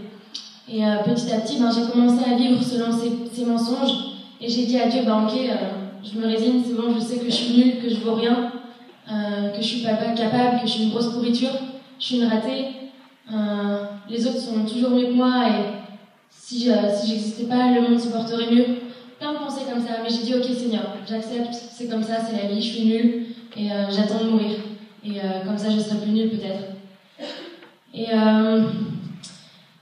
[0.72, 4.68] Et euh, petit à petit, ben, j'ai commencé à vivre selon ces, mensonges et j'ai
[4.68, 5.56] dit à Dieu, ben, ok, euh,
[6.04, 8.52] je me résigne, c'est bon, je sais que je suis nulle, que je vaux rien,
[9.08, 11.50] que je suis pas capable, que je suis une grosse pourriture,
[11.98, 12.68] je suis une ratée,
[14.08, 15.64] les autres sont toujours mieux que moi et
[16.30, 18.66] si, si j'existais pas, le monde se porterait mieux.
[19.30, 22.42] Plein de pensées comme ça, mais j'ai dit ok Seigneur, j'accepte, c'est comme ça, c'est
[22.42, 24.56] la vie, je suis nulle et euh, j'attends de mourir.
[25.06, 26.64] Et euh, comme ça, je serai plus nulle peut-être.
[27.94, 28.64] Et euh,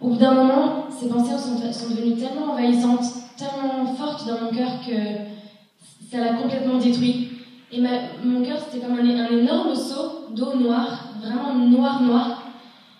[0.01, 3.05] au bout d'un moment, ces pensées sont, devenues tellement envahissantes,
[3.37, 7.29] tellement fortes dans mon cœur que ça l'a complètement détruit.
[7.71, 12.46] Et mon cœur, c'était comme un, un énorme seau d'eau noire, vraiment noir, noir.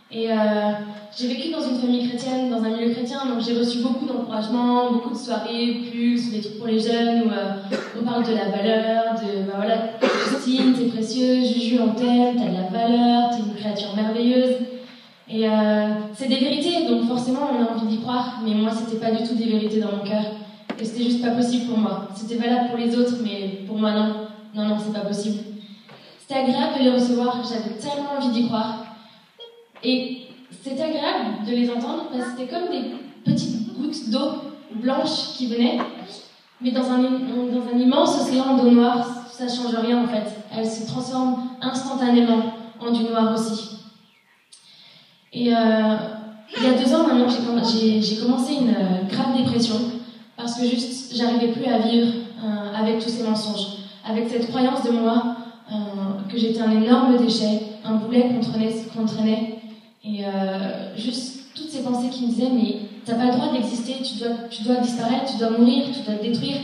[0.10, 0.36] Et euh,
[1.18, 4.92] j'ai vécu dans une famille chrétienne, dans un milieu chrétien, donc j'ai reçu beaucoup d'encouragement,
[4.94, 7.56] beaucoup de soirées, pulses, des trucs pour les jeunes où euh,
[8.00, 9.76] on parle de la valeur, de bah voilà,
[10.30, 14.56] Justine, t'es précieuse, Juju, on t'aime, t'as de la valeur, t'es une créature merveilleuse.
[15.30, 19.06] Et euh, c'est des vérités, donc forcément on a envie d'y croire, mais moi c'était
[19.06, 20.24] pas du tout des vérités dans mon cœur.
[20.80, 22.08] Et c'était juste pas possible pour moi.
[22.16, 24.14] C'était valable pour les autres, mais pour moi non.
[24.56, 25.40] Non, non, c'est pas possible.
[26.20, 28.87] C'était agréable de les recevoir, j'avais tellement envie d'y croire.
[29.84, 30.22] Et
[30.64, 32.92] c'était agréable de les entendre parce que c'était comme des
[33.26, 34.42] petites gouttes d'eau
[34.76, 35.80] blanche qui venaient,
[36.62, 40.26] mais dans un, dans un immense océan d'eau noire, ça change rien en fait.
[40.56, 43.78] Elle se transforme instantanément en du noir aussi.
[45.34, 45.96] Et euh,
[46.58, 49.76] il y a deux ans maintenant, j'ai comm- j'ai j'ai commencé une euh, grave dépression
[50.36, 52.08] parce que juste j'arrivais plus à vivre
[52.44, 53.78] euh, avec tous ces mensonges,
[54.10, 55.36] avec cette croyance de moi
[56.32, 59.57] que j'étais un énorme déchet, un boulet qu'on traînait, qu'on traînait.
[60.08, 63.96] Et euh, juste toutes ces pensées qui me disaient mais t'as pas le droit d'exister,
[64.04, 66.58] tu dois, tu dois disparaître, tu dois mourir, tu dois te détruire.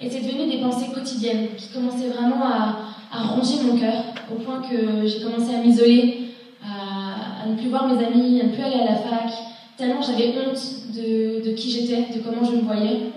[0.00, 2.78] Et c'est devenu des pensées quotidiennes qui commençaient vraiment à,
[3.12, 4.02] à ronger mon cœur
[4.32, 6.30] au point que j'ai commencé à m'isoler,
[6.62, 9.32] à, à ne plus voir mes amis, à ne plus aller à la fac,
[9.76, 10.60] tellement j'avais honte
[10.94, 13.12] de, de qui j'étais, de comment je me voyais.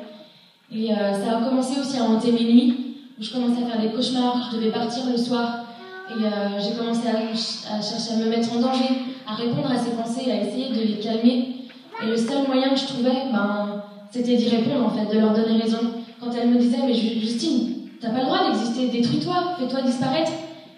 [0.72, 3.82] Et euh, ça a commencé aussi à hanter mes nuits, où je commençais à faire
[3.82, 5.66] des cauchemars, je devais partir le soir,
[6.10, 8.90] et euh, j'ai commencé à, chercher à me mettre en danger,
[9.28, 11.56] à répondre à ces pensées, à essayer de les calmer.
[12.02, 15.34] Et le seul moyen que je trouvais, ben, c'était d'y répondre en fait, de leur
[15.34, 15.80] donner raison.
[16.20, 20.32] Quand elles me disaient, mais Ju- Justine, t'as pas le droit d'exister, détruis-toi, fais-toi disparaître.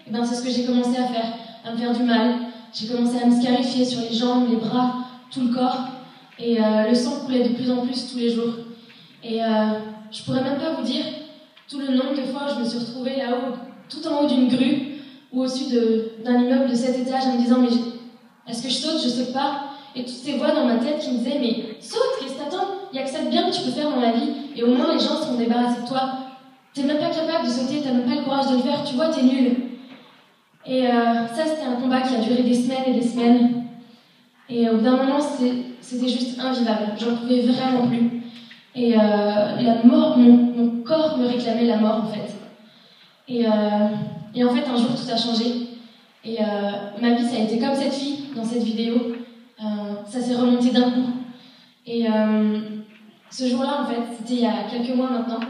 [0.06, 1.32] Et ben c'est ce que j'ai commencé à faire,
[1.64, 2.34] à me faire du mal.
[2.74, 4.94] J'ai commencé à me scarifier sur les jambes, les bras,
[5.30, 5.78] tout le corps.
[6.38, 8.52] Et euh, le sang coulait de plus en plus tous les jours.
[9.24, 9.46] Et euh,
[10.10, 11.04] je pourrais même pas vous dire
[11.70, 13.54] tout le nombre de fois où je me suis retrouvée là-haut,
[13.88, 14.91] tout en haut d'une grue,
[15.32, 17.68] ou au-dessus de- d'un immeuble de 7 étages, en me disant, mais
[18.50, 19.02] est-ce que je saute?
[19.02, 19.64] Je saute pas.
[19.94, 22.66] Et toutes ces voix dans ma tête qui me disaient, mais saute, qu'est-ce que t'attends
[22.92, 24.62] Il y a que ça de bien que tu peux faire dans la vie, et
[24.62, 26.00] au moins les gens seront débarrassés de toi.
[26.74, 28.94] T'es même pas capable de sauter, t'as même pas le courage de le faire, tu
[28.94, 29.56] vois, t'es nul.
[30.66, 33.64] Et euh, ça, c'était un combat qui a duré des semaines et des semaines.
[34.48, 36.92] Et au bout d'un moment, c'était c'était juste invivable.
[36.98, 38.22] J'en pouvais vraiment plus.
[38.74, 42.32] Et euh, la mort, mon, mon corps me réclamait la mort en fait.
[43.28, 43.50] Et, euh,
[44.34, 45.68] et en fait, un jour, tout a changé.
[46.24, 46.44] Et euh,
[47.00, 49.14] ma vie, ça a été comme cette fille dans cette vidéo.
[49.60, 51.10] Euh, ça s'est remonté d'un coup.
[51.86, 52.60] Et euh,
[53.30, 55.40] ce jour-là, en fait, c'était il y a quelques mois maintenant.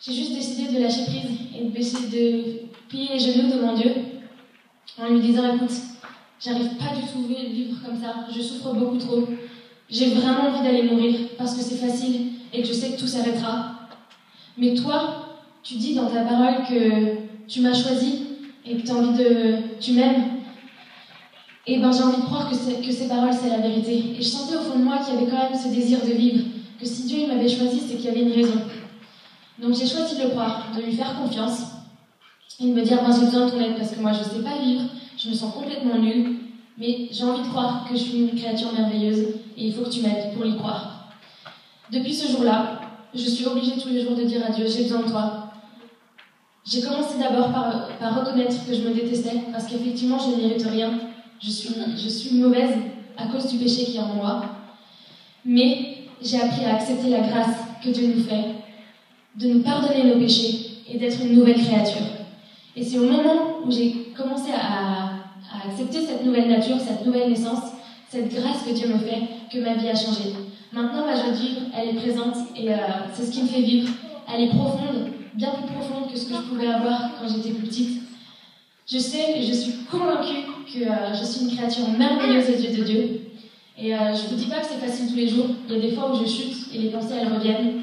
[0.00, 3.92] J'ai juste décidé de lâcher prise et de, plier les genoux devant Dieu
[4.98, 5.70] en lui disant écoute,
[6.40, 9.28] j'arrive pas du tout à vivre comme ça, je souffre beaucoup trop.
[9.90, 13.06] J'ai vraiment envie d'aller mourir parce que c'est facile et que je sais que tout
[13.06, 13.88] s'arrêtera.
[14.56, 17.17] Mais toi, tu dis dans ta parole que
[17.48, 18.26] tu m'as choisi
[18.66, 19.56] et que tu as envie de.
[19.80, 20.24] tu m'aimes.
[21.66, 24.14] Et ben j'ai envie de croire que, ces paroles, c'est la vérité.
[24.18, 26.12] Et je sentais au fond de moi qu'il y avait quand même ce désir de
[26.12, 26.44] vivre,
[26.80, 28.60] que si Dieu m'avait choisi, c'est qu'il y avait une raison.
[29.58, 31.60] Donc j'ai choisi de le croire, de lui faire confiance,
[32.60, 34.42] et de me dire, ben j'ai besoin de ton aide parce que moi je sais
[34.42, 34.84] pas vivre,
[35.18, 36.36] je me sens complètement nulle,
[36.78, 39.90] mais j'ai envie de croire que je suis une créature merveilleuse, et il faut que
[39.90, 41.10] tu m'aides pour y croire.
[41.92, 42.80] Depuis ce jour-là,
[43.14, 45.37] je suis obligée tous les jours de dire à Dieu, j'ai besoin de toi.
[46.70, 50.90] J'ai commencé d'abord par, reconnaître que je me détestais, parce qu'effectivement je ne mérite rien,
[51.40, 52.74] je suis, je suis mauvaise
[53.16, 54.42] à cause du péché qui est en moi.
[55.46, 58.44] Mais j'ai appris à accepter la grâce que Dieu nous fait,
[59.36, 62.06] de nous pardonner nos péchés et d'être une nouvelle créature.
[62.76, 65.04] Et c'est au moment où j'ai commencé à,
[65.50, 67.62] à accepter cette nouvelle nature, cette nouvelle naissance,
[68.10, 70.34] cette grâce que Dieu me fait, que ma vie a changé.
[70.72, 72.76] Maintenant, ma joie de vivre, elle est présente et euh,
[73.14, 73.88] c'est ce qui me fait vivre.
[74.32, 75.07] Elle est profonde,
[75.38, 78.02] bien plus profonde que ce que je pouvais avoir quand j'étais plus petite.
[78.90, 82.76] Je sais et je suis convaincue que euh, je suis une créature merveilleuse aux yeux
[82.76, 83.20] de Dieu.
[83.78, 85.46] Et euh, je ne vous dis pas que c'est facile tous les jours.
[85.68, 87.82] Il y a des fois où je chute et les pensées elles reviennent.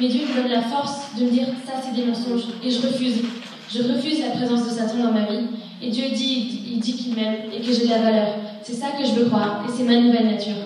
[0.00, 2.86] Mais Dieu me donne la force de me dire ça c'est des mensonges et je
[2.86, 3.22] refuse.
[3.68, 5.46] Je refuse la présence de Satan dans ma vie.
[5.82, 8.28] Et Dieu dit, il dit qu'il m'aime et que j'ai de la valeur.
[8.62, 10.62] C'est ça que je veux croire et c'est ma nouvelle nature.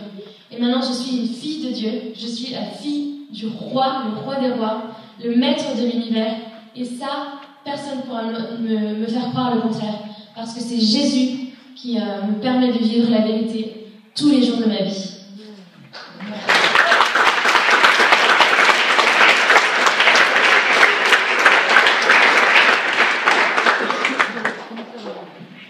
[0.52, 1.90] Et maintenant je suis une fille de Dieu.
[2.14, 4.82] Je suis la fille du roi, le roi des rois,
[5.22, 6.34] le maître de l'univers.
[6.76, 10.00] Et ça, personne ne pourra me, me- faire croire le contraire.
[10.34, 14.58] Parce que c'est Jésus qui euh, me permet de vivre la vérité tous les jours
[14.58, 15.14] de ma vie.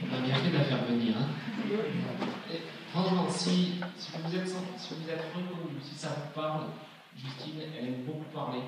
[0.02, 1.14] On a bien fait de la faire venir.
[1.18, 1.28] Hein.
[2.52, 2.60] Et
[2.92, 6.62] franchement, si, si vous êtes, si vous êtes reconnu, si ça vous parle,
[7.16, 8.60] Justine, elle aime beaucoup parler.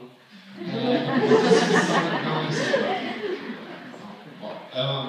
[0.61, 2.81] Euh, non, mais c'est-
[4.41, 5.03] Bon, euh,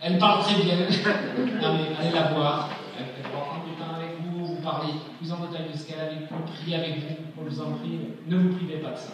[0.00, 0.74] elle parle très bien.
[0.74, 2.70] Allez la voir.
[2.98, 6.00] Elle, va prendre du temps avec vous, vous parler plus en détail de ce qu'elle
[6.00, 7.98] a vécu, prier avec vous, on vous en prie.
[8.26, 9.12] Ne vous privez pas de ça.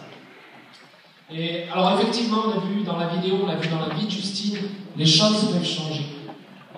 [1.31, 4.05] Et alors effectivement, on a vu dans la vidéo, on a vu dans la vie
[4.05, 4.57] de Justine,
[4.95, 6.05] les choses peuvent changer.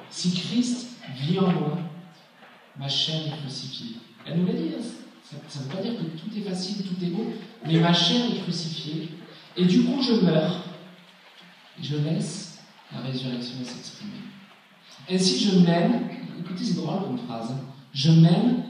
[0.10, 1.78] Si Christ vit en moi,
[2.80, 3.98] ma chair est crucifiée.
[4.26, 4.84] Elle nous l'a dit, hein.
[5.48, 7.34] ça ne veut pas dire que tout est facile, tout est beau,
[7.65, 9.10] mais ma chair est crucifiée.
[9.58, 10.62] Et du coup, je meurs,
[11.80, 12.47] et je laisse
[12.93, 14.12] la résurrection s'exprimer.
[15.10, 17.54] Ainsi, je m'aime, écoutez, c'est drôle comme phrase,
[17.93, 18.63] je m'aime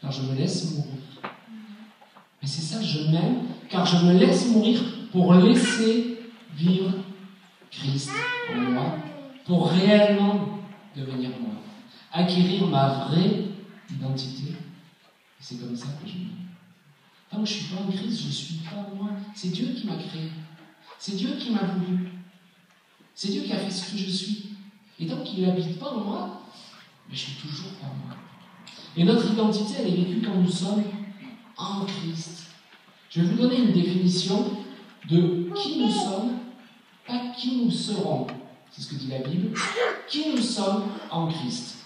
[0.00, 1.02] car je me laisse mourir.
[1.22, 4.80] Mais c'est ça, je m'aime car je me laisse mourir
[5.12, 6.18] pour laisser
[6.54, 6.92] vivre
[7.70, 8.10] Christ
[8.50, 8.96] en moi,
[9.44, 10.60] pour réellement
[10.96, 11.54] devenir moi,
[12.12, 13.44] acquérir ma vraie
[13.90, 14.54] identité.
[15.40, 16.46] C'est comme ça que je m'aime.
[17.30, 19.10] Tant que je ne suis pas en Christ, je ne suis pas moi.
[19.34, 20.30] C'est Dieu qui m'a créé.
[20.98, 22.05] C'est Dieu qui m'a voulu.
[23.16, 24.50] C'est Dieu qui a fait ce que je suis.
[25.00, 26.42] Et tant qu'il n'habite pas en moi,
[27.08, 28.14] mais je suis toujours pas moi.
[28.96, 30.84] Et notre identité, elle est vécue quand nous sommes
[31.56, 32.44] en Christ.
[33.10, 34.44] Je vais vous donner une définition
[35.08, 36.38] de qui nous sommes,
[37.06, 38.26] pas qui nous serons.
[38.70, 39.56] C'est ce que dit la Bible.
[40.08, 41.76] Qui nous sommes en Christ.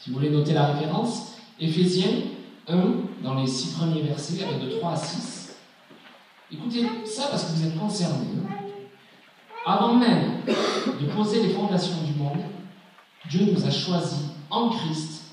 [0.00, 2.22] Si vous voulez noter la référence, Éphésiens
[2.68, 2.76] 1,
[3.22, 5.56] dans les six premiers versets, de 3 à 6.
[6.52, 8.26] Écoutez ça parce que vous êtes concernés.
[8.48, 8.55] hein.
[9.68, 12.38] Avant même de poser les fondations du monde,
[13.28, 15.24] Dieu nous a choisis en Christ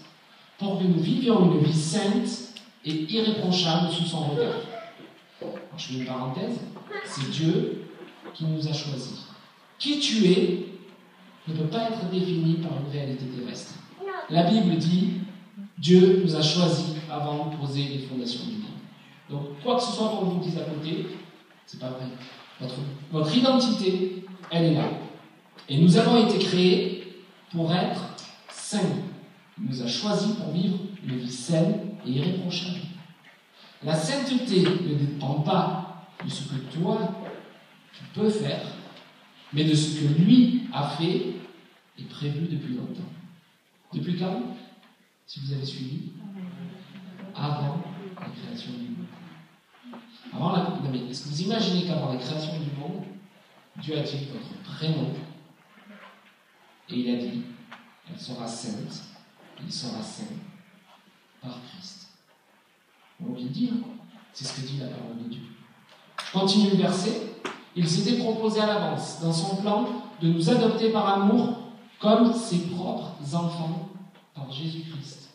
[0.57, 4.55] pour que nous vivions une vie sainte et irréprochable sous son regard.
[5.77, 6.61] Je fais une parenthèse,
[7.05, 7.83] c'est Dieu
[8.33, 9.27] qui nous a choisis.
[9.77, 10.65] Qui tu es
[11.47, 13.73] ne peut pas être défini par une réalité terrestre.
[14.31, 15.21] La Bible dit
[15.77, 18.71] Dieu nous a choisis avant de poser les fondations du monde.
[19.29, 21.05] Donc, quoi que ce soit qu'on vous dise à côté,
[21.67, 22.07] c'est pas vrai.
[23.11, 24.89] Votre identité, elle est là.
[25.69, 28.15] Et nous avons été créés pour être
[28.49, 28.79] saints.
[29.57, 32.79] Il nous a choisis pour vivre une vie saine et irréprochable.
[33.83, 36.99] La sainteté ne dépend pas de ce que toi,
[37.93, 38.61] tu peux faire,
[39.51, 41.33] mais de ce que lui a fait
[41.99, 43.09] et prévu depuis longtemps.
[43.93, 44.41] Depuis quand?
[45.27, 46.11] Si vous avez suivi
[47.35, 47.81] Avant
[48.19, 49.99] la création du monde.
[50.33, 50.63] Avant la...
[50.63, 53.03] non, mais Est-ce que vous imaginez qu'avant la création du monde,
[53.77, 55.09] Dieu a dit votre prénom
[56.89, 57.43] et il a dit
[58.09, 59.03] elle sera sainte,
[59.63, 60.35] il sera saint
[61.41, 62.09] par Christ.
[63.21, 63.71] On vient de dire,
[64.33, 65.41] c'est ce que dit la parole de Dieu.
[66.31, 67.29] Continue le verset.
[67.75, 69.87] Il s'était proposé à l'avance, dans son plan,
[70.21, 71.57] de nous adopter par amour
[71.99, 73.89] comme ses propres enfants
[74.35, 75.31] par Jésus-Christ.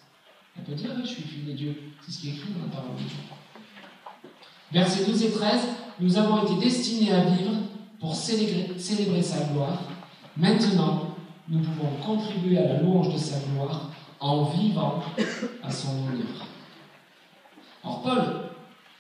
[0.59, 1.83] On peut dire, je suis fille de Dieu.
[2.03, 3.19] C'est ce qui est écrit dans la parole de Dieu.
[4.71, 5.61] Versets 12 et 13,
[6.01, 7.53] nous avons été destinés à vivre
[8.01, 9.83] pour célébrer, sa gloire.
[10.37, 11.17] Maintenant,
[11.49, 13.91] nous pouvons contribuer à la louange de sa gloire
[14.21, 15.03] en vivant
[15.63, 16.47] à son honneur.
[17.83, 18.51] Alors Paul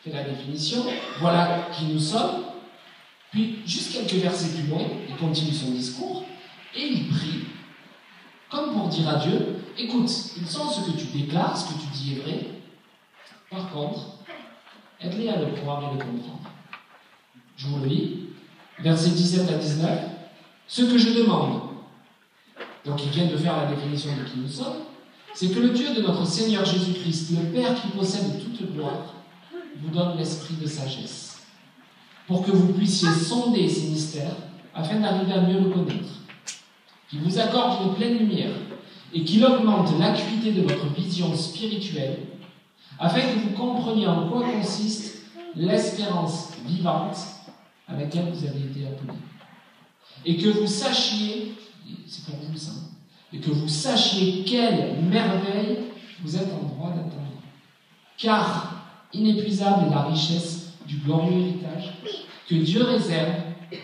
[0.02, 0.84] fait la définition,
[1.20, 2.44] voilà qui nous sommes,
[3.30, 6.24] puis juste quelques versets plus loin, il continue son discours,
[6.74, 7.44] et il prie,
[8.48, 11.86] comme pour dire à Dieu, écoute, ils sont ce que tu déclares, ce que tu
[11.92, 12.46] dis est vrai,
[13.50, 14.00] par contre,
[15.00, 16.50] aide-les à le croire et le comprendre.
[17.56, 18.27] Je vous le lis,
[18.80, 19.90] versets 17 à 19,
[20.66, 21.62] ce que je demande,
[22.84, 24.84] donc il vient de faire la définition de qui nous sommes,
[25.34, 29.14] c'est que le Dieu de notre Seigneur Jésus-Christ, le Père qui possède toute gloire,
[29.80, 31.42] vous donne l'esprit de sagesse,
[32.26, 34.36] pour que vous puissiez sonder ces mystères
[34.74, 36.20] afin d'arriver à mieux le connaître,
[37.08, 38.54] qu'il vous accorde une pleine lumière
[39.12, 42.18] et qu'il augmente l'acuité de votre vision spirituelle,
[42.98, 45.22] afin que vous compreniez en quoi consiste
[45.56, 47.16] l'espérance vivante
[47.88, 49.18] à laquelle vous avez été appelés,
[50.24, 51.54] et que vous sachiez,
[52.06, 52.72] c'est pour vous ça,
[53.32, 55.78] et que vous sachiez quelle merveille
[56.22, 57.42] vous êtes en droit d'attendre.
[58.16, 58.78] Car
[59.12, 61.94] inépuisable est la richesse du glorieux héritage
[62.48, 63.34] que Dieu réserve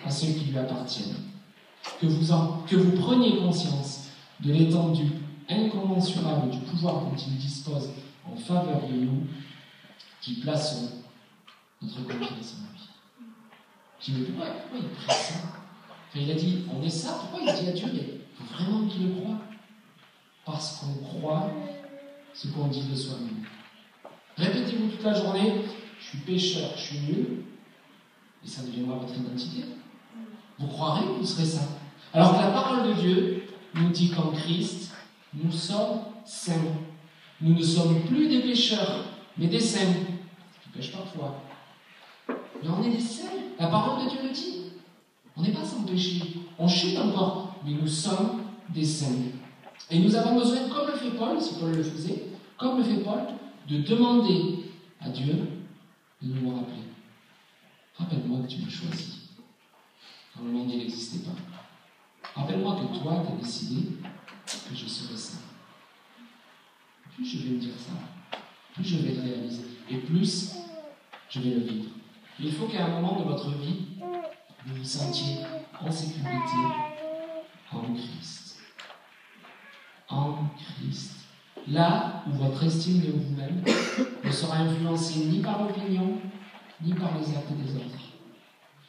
[0.04, 1.16] à ceux qui lui appartiennent.
[2.00, 2.34] Que vous,
[2.66, 4.08] que vous preniez conscience
[4.40, 5.12] de l'étendue
[5.48, 7.90] incommensurable du pouvoir dont il dispose
[8.26, 9.26] en faveur de nous
[10.20, 10.90] qui plaçons
[11.82, 12.88] notre confiance en lui.
[14.06, 17.62] Je mais pourquoi, il prie ça enfin, Il a dit, on est ça, pourquoi il
[17.62, 19.38] dit à Dieu, mais faut vraiment qu'il le croit
[20.44, 21.50] Parce qu'on croit
[22.34, 23.44] ce qu'on dit de soi-même.
[24.36, 25.62] Répétez-vous toute la journée,
[25.98, 27.44] je suis pécheur, je suis nul,
[28.44, 29.64] et ça deviendra votre identité.
[30.58, 31.62] Vous croirez que vous serez ça.
[32.12, 33.44] Alors que la parole de Dieu
[33.74, 34.92] nous dit qu'en Christ,
[35.32, 36.76] nous sommes saints.
[37.40, 39.04] Nous ne sommes plus des pécheurs,
[39.38, 39.94] mais des saints.
[40.62, 41.42] qui pêchent parfois.
[42.64, 43.28] Mais on est des saints.
[43.58, 44.62] La parole de Dieu le dit.
[45.36, 46.22] On n'est pas sans péché.
[46.58, 49.32] On chute encore, mais nous sommes des saints.
[49.90, 52.24] Et nous avons besoin, comme le fait Paul, si Paul le faisait,
[52.56, 53.20] comme le fait Paul,
[53.68, 54.64] de demander
[55.00, 55.34] à Dieu
[56.22, 56.82] de nous le rappeler.
[57.98, 59.20] Rappelle-moi que tu m'as choisi
[60.34, 62.40] quand le monde n'existait pas.
[62.40, 63.88] Rappelle-moi que toi, tu as décidé
[64.46, 65.38] que je serais ça.
[67.14, 67.92] Plus je vais me dire ça,
[68.74, 69.64] plus je vais le réaliser.
[69.90, 70.54] Et plus
[71.28, 71.90] je vais le vivre.
[72.40, 73.86] Il faut qu'à un moment de votre vie,
[74.66, 75.38] vous vous sentiez
[75.80, 76.30] en sécurité
[77.72, 78.58] en Christ.
[80.08, 81.12] En Christ.
[81.68, 83.64] Là où votre estime de vous-même
[84.24, 86.18] ne sera influencée ni par l'opinion,
[86.82, 88.04] ni par les actes des autres.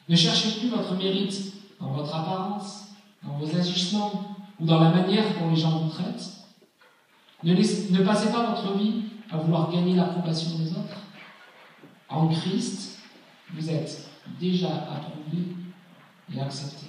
[0.09, 2.89] Ne cherchez plus votre mérite dans votre apparence,
[3.23, 6.31] dans vos agissements ou dans la manière dont les gens vous traitent.
[7.43, 10.99] Ne, passez pas votre vie à vouloir gagner l'approbation des autres.
[12.09, 12.94] En Christ,
[13.55, 15.55] vous êtes déjà approuvé
[16.33, 16.87] et accepté.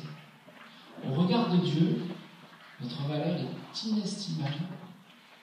[1.06, 2.06] Au regard de Dieu,
[2.80, 4.64] votre valeur est inestimable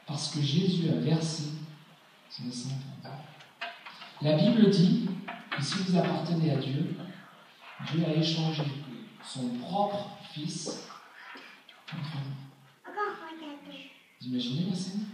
[0.06, 1.44] parce que Jésus a versé
[2.30, 2.76] son sang.
[4.22, 5.10] La Bible dit
[5.52, 6.96] que si vous appartenez à Dieu,
[7.92, 8.64] Dieu a échangé
[9.24, 10.90] son propre Fils
[11.90, 12.92] contre vous.
[14.20, 15.06] Vous imaginez la scène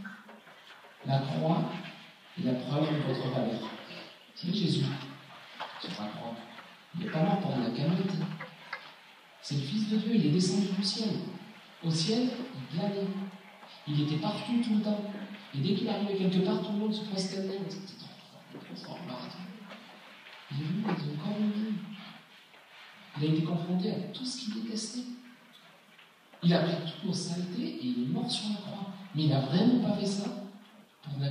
[1.06, 1.64] La croix
[2.40, 3.70] est la preuve de votre valeur.
[4.34, 4.86] C'est Jésus
[5.82, 6.36] sur la croix.
[6.96, 7.68] Il n'est pas mort pour la.
[9.42, 11.10] C'est le Fils de Dieu, il est descendu du ciel.
[11.84, 13.08] Au ciel, il planait.
[13.88, 15.04] Il était partout tout le temps.
[15.56, 17.60] Et dès qu'il arrivait quelque part, tout le monde se prosternait.
[17.70, 18.96] C'était trop.
[20.52, 21.76] Il est venu dans un corps humain.
[23.18, 25.04] Il a été confronté à tout ce qu'il détestait.
[26.42, 28.94] Il a pris toutes nos saletés et il est mort sur la croix.
[29.16, 30.26] Mais il n'a vraiment pas fait ça
[31.04, 31.30] pour la.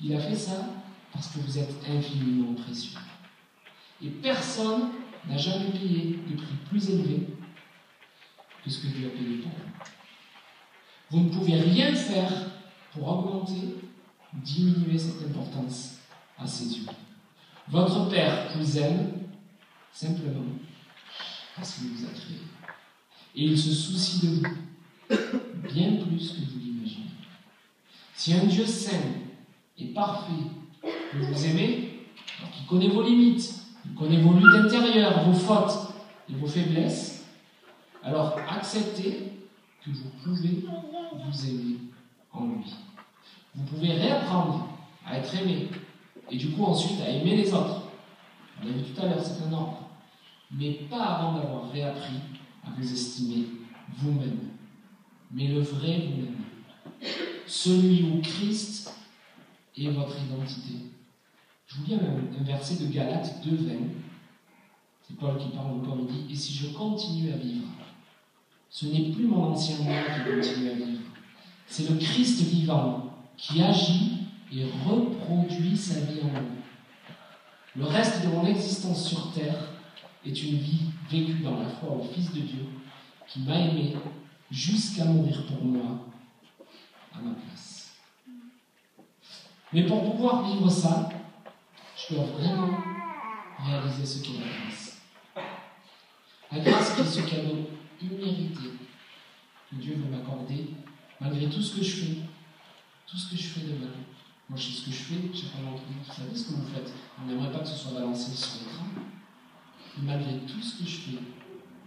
[0.00, 0.66] Il a fait ça
[1.12, 2.98] parce que vous êtes infiniment précieux.
[4.04, 4.90] Et personne
[5.28, 7.28] n'a jamais payé de prix plus élevé
[8.64, 9.72] que ce que Dieu a payé pour vous.
[11.10, 12.32] Vous ne pouvez rien faire
[12.92, 13.76] pour augmenter
[14.34, 15.98] ou diminuer cette importance
[16.38, 16.86] à ses yeux.
[17.68, 19.12] Votre Père vous aime
[19.92, 20.46] simplement
[21.54, 22.38] parce qu'il vous a créé.
[23.36, 25.16] Et il se soucie de vous
[25.72, 27.06] bien plus que vous l'imaginez.
[28.14, 28.90] Si un Dieu saint
[29.78, 30.32] et parfait
[30.82, 32.06] que vous aimez,
[32.38, 33.61] alors connaît vos limites,
[33.94, 35.94] vos luttes intérieures, vos fautes
[36.28, 37.24] et vos faiblesses,
[38.02, 39.32] alors acceptez
[39.84, 40.64] que vous pouvez
[41.24, 41.76] vous aimer
[42.32, 42.74] en lui.
[43.54, 44.68] Vous pouvez réapprendre
[45.04, 45.68] à être aimé
[46.30, 47.82] et du coup ensuite à aimer les autres.
[48.60, 49.88] On l'a vu tout à l'heure, c'est un ordre.
[50.50, 52.20] Mais pas avant d'avoir réappris
[52.64, 53.46] à vous estimer
[53.96, 54.50] vous-même.
[55.30, 56.36] Mais le vrai vous-même.
[57.46, 58.94] Celui où Christ
[59.76, 60.91] est votre identité.
[61.72, 63.72] Je vous lis un, verset de Galates 2, 20.
[65.08, 67.68] C'est Paul qui parle encore, il dit Et si je continue à vivre,
[68.68, 71.00] ce n'est plus mon ancien moi qui continue à vivre,
[71.66, 74.18] C'est le Christ vivant qui agit
[74.52, 77.82] et reproduit sa vie en nous.
[77.82, 79.70] Le reste de mon existence sur terre
[80.26, 82.66] est une vie vécue dans la foi au Fils de Dieu
[83.26, 83.94] qui m'a aimé
[84.50, 86.06] jusqu'à mourir pour moi
[87.14, 87.92] à ma place.
[89.72, 91.08] Mais pour pouvoir vivre ça,
[92.08, 92.78] je dois vraiment
[93.58, 95.02] réaliser ce qu'est la grâce.
[96.50, 98.70] La grâce qui est ce cadeau immérité
[99.70, 100.70] que Dieu veut m'accorder
[101.20, 102.16] malgré tout ce que je fais,
[103.06, 103.94] tout ce que je fais de mal.
[104.48, 106.66] Moi, je sais ce que je fais, chacun d'entre vous, vous savez ce que vous
[106.74, 106.92] faites.
[107.22, 108.84] On n'aimerait pas que ce soit balancé sur l'écran.
[109.96, 111.18] Mais malgré tout ce que je fais,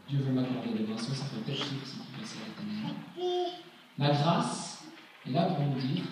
[0.08, 1.12] Dieu veut m'accorder la grâce.
[1.14, 3.52] Ça peut-être vous passez la ténèbre.
[3.98, 4.86] La grâce
[5.28, 6.04] est là pour nous dire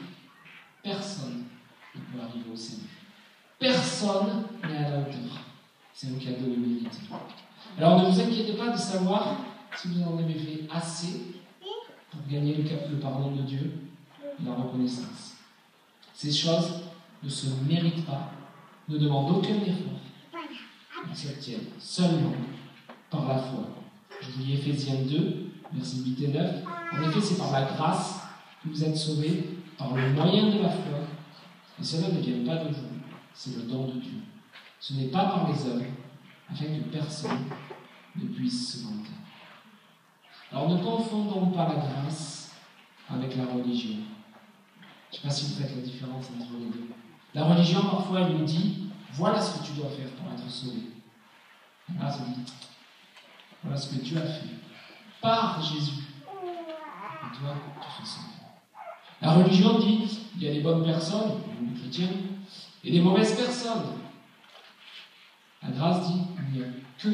[0.83, 1.45] personne
[1.95, 2.89] ne peut arriver au Seigneur.
[3.59, 5.39] Personne n'est à la hauteur.
[5.93, 6.97] C'est un cadeau immérité.
[7.77, 9.37] Alors ne vous inquiétez pas de savoir
[9.75, 11.21] si vous en avez fait assez
[12.11, 13.71] pour gagner le, le pardon de Dieu
[14.21, 15.33] et la reconnaissance.
[16.13, 16.81] Ces choses
[17.23, 18.31] ne se méritent pas,
[18.89, 19.99] ne demandent aucun effort.
[21.09, 22.33] Elles s'obtiennent seulement
[23.09, 23.63] par la foi.
[24.21, 26.63] Je vous lis Ephésiens 2, versets 8 et 9.
[26.93, 28.21] En effet, c'est par la grâce
[28.63, 30.99] que vous êtes sauvés, par le moyen de la foi.
[31.79, 32.81] Et cela ne vient pas de vous,
[33.33, 34.19] c'est le don de Dieu.
[34.79, 35.85] Ce n'est pas par les œuvres,
[36.51, 37.45] afin que personne
[38.15, 39.09] ne puisse se vanter.
[40.51, 42.51] Alors ne confondons pas la grâce
[43.09, 43.97] avec la religion.
[45.11, 46.89] Je ne sais pas si vous faites la différence entre les deux.
[47.33, 50.81] La religion, parfois, elle nous dit voilà ce que tu dois faire pour être sauvé.
[51.89, 52.53] La grâce dit
[53.63, 54.49] voilà ce que tu as fait
[55.21, 56.03] par Jésus.
[56.29, 58.27] Et toi, tu fais sauver.
[59.21, 62.09] La religion dit il y a des bonnes personnes, les chrétiens,
[62.83, 63.83] et des mauvaises personnes.
[65.61, 66.67] La grâce dit il n'y a
[66.97, 67.09] que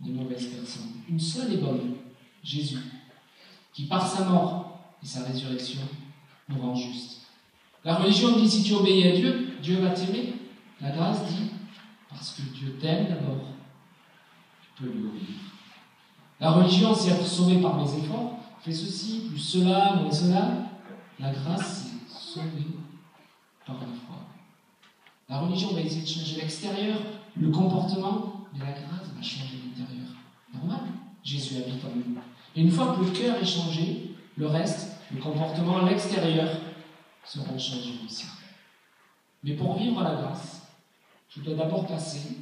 [0.00, 0.92] des mauvaises personnes.
[1.08, 1.96] Une seule est bonne,
[2.42, 2.78] Jésus,
[3.72, 5.80] qui par sa mort et sa résurrection
[6.48, 7.26] nous rend juste.
[7.84, 10.34] La religion dit si tu obéis à Dieu, Dieu va t'aimer.
[10.80, 11.50] La grâce dit
[12.08, 13.46] parce que Dieu t'aime d'abord,
[14.62, 15.36] tu peux lui obéir.
[16.40, 18.38] La religion, c'est être sauvé par mes efforts.
[18.60, 20.70] Fais ceci, plus cela, moins cela.
[21.18, 22.66] La grâce, c'est sauver
[23.66, 24.16] par la foi.
[25.28, 26.98] La religion va essayer de changer l'extérieur,
[27.36, 30.08] le comportement, mais la grâce va changer l'intérieur.
[30.54, 30.80] Normal,
[31.24, 32.20] Jésus habite en nous.
[32.54, 36.48] Et une fois que le cœur est changé, le reste, le comportement, l'extérieur,
[37.24, 38.26] seront changés aussi.
[39.42, 40.62] Mais pour vivre la grâce,
[41.28, 42.38] je dois d'abord passer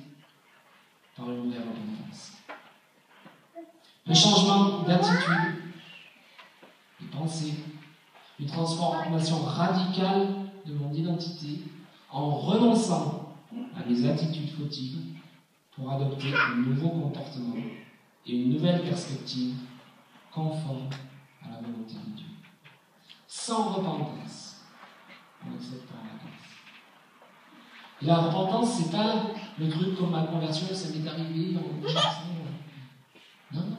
[1.17, 2.33] par une vraie repentance.
[4.07, 5.55] Un changement d'attitude,
[7.01, 7.55] de pensée,
[8.39, 10.29] une transformation radicale
[10.67, 11.61] de mon identité
[12.15, 13.35] en renonçant
[13.77, 14.99] à mes attitudes fautives
[15.75, 17.57] pour adopter un nouveau comportement
[18.25, 19.57] et une nouvelle perspective
[20.33, 20.89] conforme
[21.43, 22.27] à la volonté de Dieu.
[23.27, 24.63] Sans repentance,
[25.45, 26.41] on n'accepte pas la grâce.
[28.01, 29.25] Et la repentance, c'est pas
[29.59, 31.63] le truc comme ma conversion, ça m'est arrivé en
[33.57, 33.77] Non, non,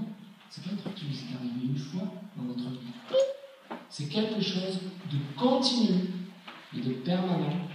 [0.49, 2.03] c'est pas un truc qui nous est arrivé une fois
[2.35, 2.93] dans notre vie.
[3.89, 6.09] C'est quelque chose de continu
[6.75, 7.69] et de permanent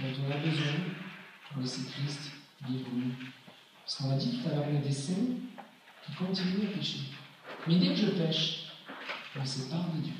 [0.00, 0.72] dont on a besoin
[1.50, 2.32] pour laisser Christ
[2.66, 2.88] vivre.
[3.80, 5.14] Parce qu'on a dit tout à l'heure, on est des saints
[6.04, 7.00] qui continuent à pécher.
[7.66, 8.64] Mais dès que je pêche,
[9.38, 10.12] on sépare de Dieu.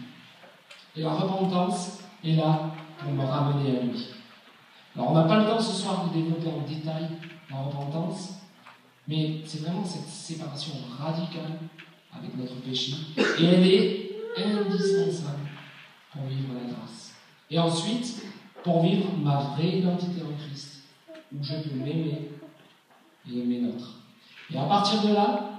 [0.96, 4.08] Et la repentance est là pour me ramener à lui.
[4.96, 7.08] Alors on n'a pas le temps ce soir de développer en détail
[7.50, 8.40] la repentance,
[9.06, 11.58] mais c'est vraiment cette séparation radicale
[12.12, 12.94] avec notre péché.
[13.16, 15.48] Et elle est indispensable
[16.12, 17.14] pour vivre la grâce.
[17.50, 18.22] Et ensuite,
[18.62, 20.84] pour vivre ma vraie identité en Christ,
[21.32, 22.30] où je peux m'aimer
[23.30, 24.00] et aimer l'autre.
[24.50, 25.50] Et à partir de là,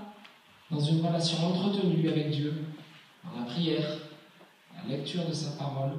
[0.72, 2.66] dans une relation entretenue avec Dieu,
[3.24, 3.98] dans la prière,
[4.76, 5.94] la lecture de sa parole,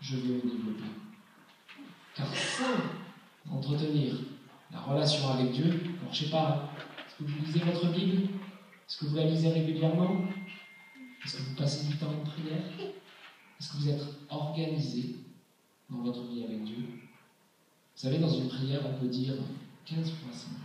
[0.00, 0.84] je veux me développer.
[2.14, 4.14] Car sans entretenir
[4.72, 6.70] la relation avec Dieu, alors je sais pas,
[7.06, 8.22] est-ce que vous lisez votre Bible?
[8.22, 10.22] Est-ce que vous la lisez régulièrement?
[11.24, 12.64] Est-ce que vous passez du temps en prière?
[13.60, 15.16] Est-ce que vous êtes organisé?
[15.90, 17.00] Dans votre vie avec Dieu Vous
[17.94, 19.34] savez, dans une prière, on peut dire
[19.86, 20.60] 15 fois Seigneur.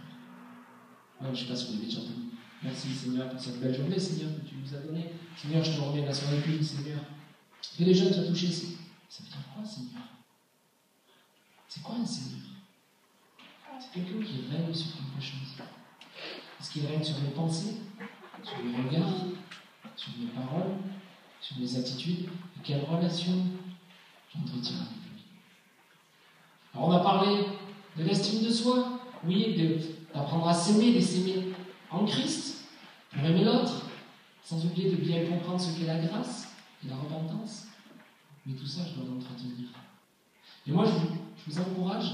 [1.21, 2.21] je ne sais pas si vous l'avez déjà entendu.
[2.61, 5.11] Merci Seigneur pour cette belle journée, Seigneur, que tu nous as donnée.
[5.35, 6.99] Seigneur, je te remets la soirée pluie, Seigneur.
[7.79, 10.01] Et les jeunes t'ont touché, ça veut dire quoi, Seigneur?
[11.67, 12.39] C'est quoi un Seigneur?
[13.79, 15.57] C'est quelqu'un qui règne sur quelque chose.
[16.59, 17.77] Est-ce qu'il règne sur mes pensées,
[18.43, 19.25] sur mes regards,
[19.95, 20.77] sur mes paroles,
[21.41, 22.29] sur mes attitudes?
[22.57, 23.45] Et quelle relation
[24.33, 24.87] j'entretiens?
[26.73, 27.45] Alors on a parlé
[27.97, 29.55] de l'estime de soi, oui,
[30.13, 31.53] d'apprendre à s'aimer, de s'aimer
[31.91, 32.65] en Christ,
[33.11, 33.85] pour aimer l'autre,
[34.43, 36.49] sans oublier de bien comprendre ce qu'est la grâce
[36.83, 37.67] et la repentance.
[38.45, 39.69] Mais tout ça, je dois l'entretenir.
[40.67, 42.11] Et moi, je vous, je vous encourage,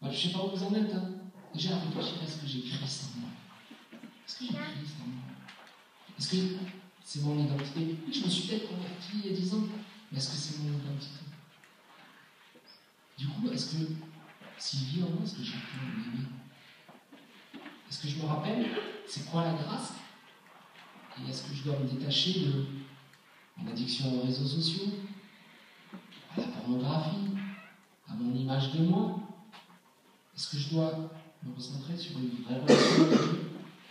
[0.00, 1.10] bah, je ne sais pas où vous en êtes, hein.
[1.54, 3.30] déjà réfléchir à ce que j'ai Christ en moi?
[4.28, 5.22] Est-ce que j'ai Christ en moi?
[6.18, 6.36] Est-ce que
[7.02, 7.96] c'est mon identité?
[8.06, 9.64] Oui, je me suis peut-être converti il y a 10 ans,
[10.12, 11.29] mais est-ce que c'est mon identité?
[13.20, 13.82] Du coup, est-ce que
[14.56, 16.26] s'il vit en moi, est-ce que j'ai pu l'aimer?
[17.86, 18.66] Est-ce que je me rappelle
[19.06, 19.92] c'est quoi la grâce?
[21.18, 22.64] Et est-ce que je dois me détacher de
[23.58, 24.86] mon addiction aux réseaux sociaux,
[26.34, 27.28] à la pornographie,
[28.08, 29.20] à mon image de moi?
[30.34, 31.10] Est-ce que je dois
[31.42, 33.04] me concentrer sur une vraie relation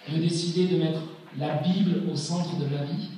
[0.09, 1.01] Me décider de mettre
[1.37, 3.09] la Bible au centre de ma vie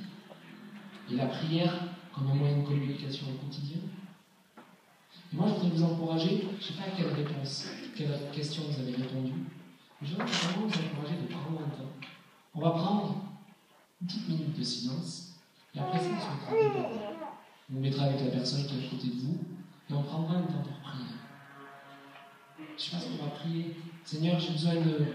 [1.10, 1.72] et la prière
[2.12, 3.78] comme un moyen de communication au quotidien?
[5.32, 8.80] Moi, je voudrais vous encourager, je ne sais pas à quelle réponse, quelle question vous
[8.80, 9.32] avez répondu,
[10.00, 11.92] mais je voudrais vraiment vous encourager de prendre un temps.
[12.54, 13.24] On va prendre
[14.00, 15.36] une petite minute de silence,
[15.74, 16.88] et après ça, on se mettra.
[17.70, 19.38] On vous mettra avec la personne qui est à côté de vous,
[19.88, 21.04] et on prendra un temps pour prier.
[22.58, 23.76] Je ne sais pas ce qu'on va prier.
[24.04, 25.06] Seigneur, j'ai besoin de.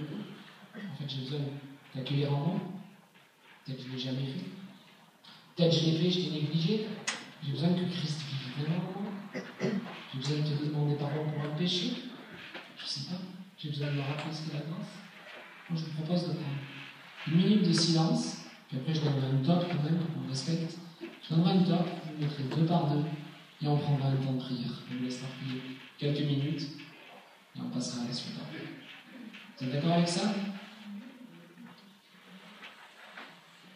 [0.75, 1.39] En fait, j'ai besoin
[1.93, 2.59] d'accueillir en moi.
[3.65, 4.45] Peut-être que je ne l'ai jamais fait.
[5.55, 6.87] Peut-être que je l'ai fait, je t'ai négligé.
[7.43, 8.96] J'ai besoin que Christ vive vraiment.
[10.19, 11.93] J'ai besoin de te demander pardon pour un péché.
[12.77, 13.21] Je ne sais pas.
[13.57, 14.87] J'ai besoin de me rappeler ce qu'est la grâce.
[15.69, 16.57] Moi, je vous propose de prendre
[17.27, 20.77] une minute de silence, puis après, je donnerai une top quand même pour qu'on respecte.
[21.01, 23.03] Je donnerai une top, vous mettrez deux par deux,
[23.61, 24.71] et on prendra un temps de prière.
[24.89, 25.61] On vous laissera prier
[25.97, 26.61] quelques minutes,
[27.55, 28.35] et on passera à la suite.
[29.59, 30.33] Vous êtes d'accord avec ça?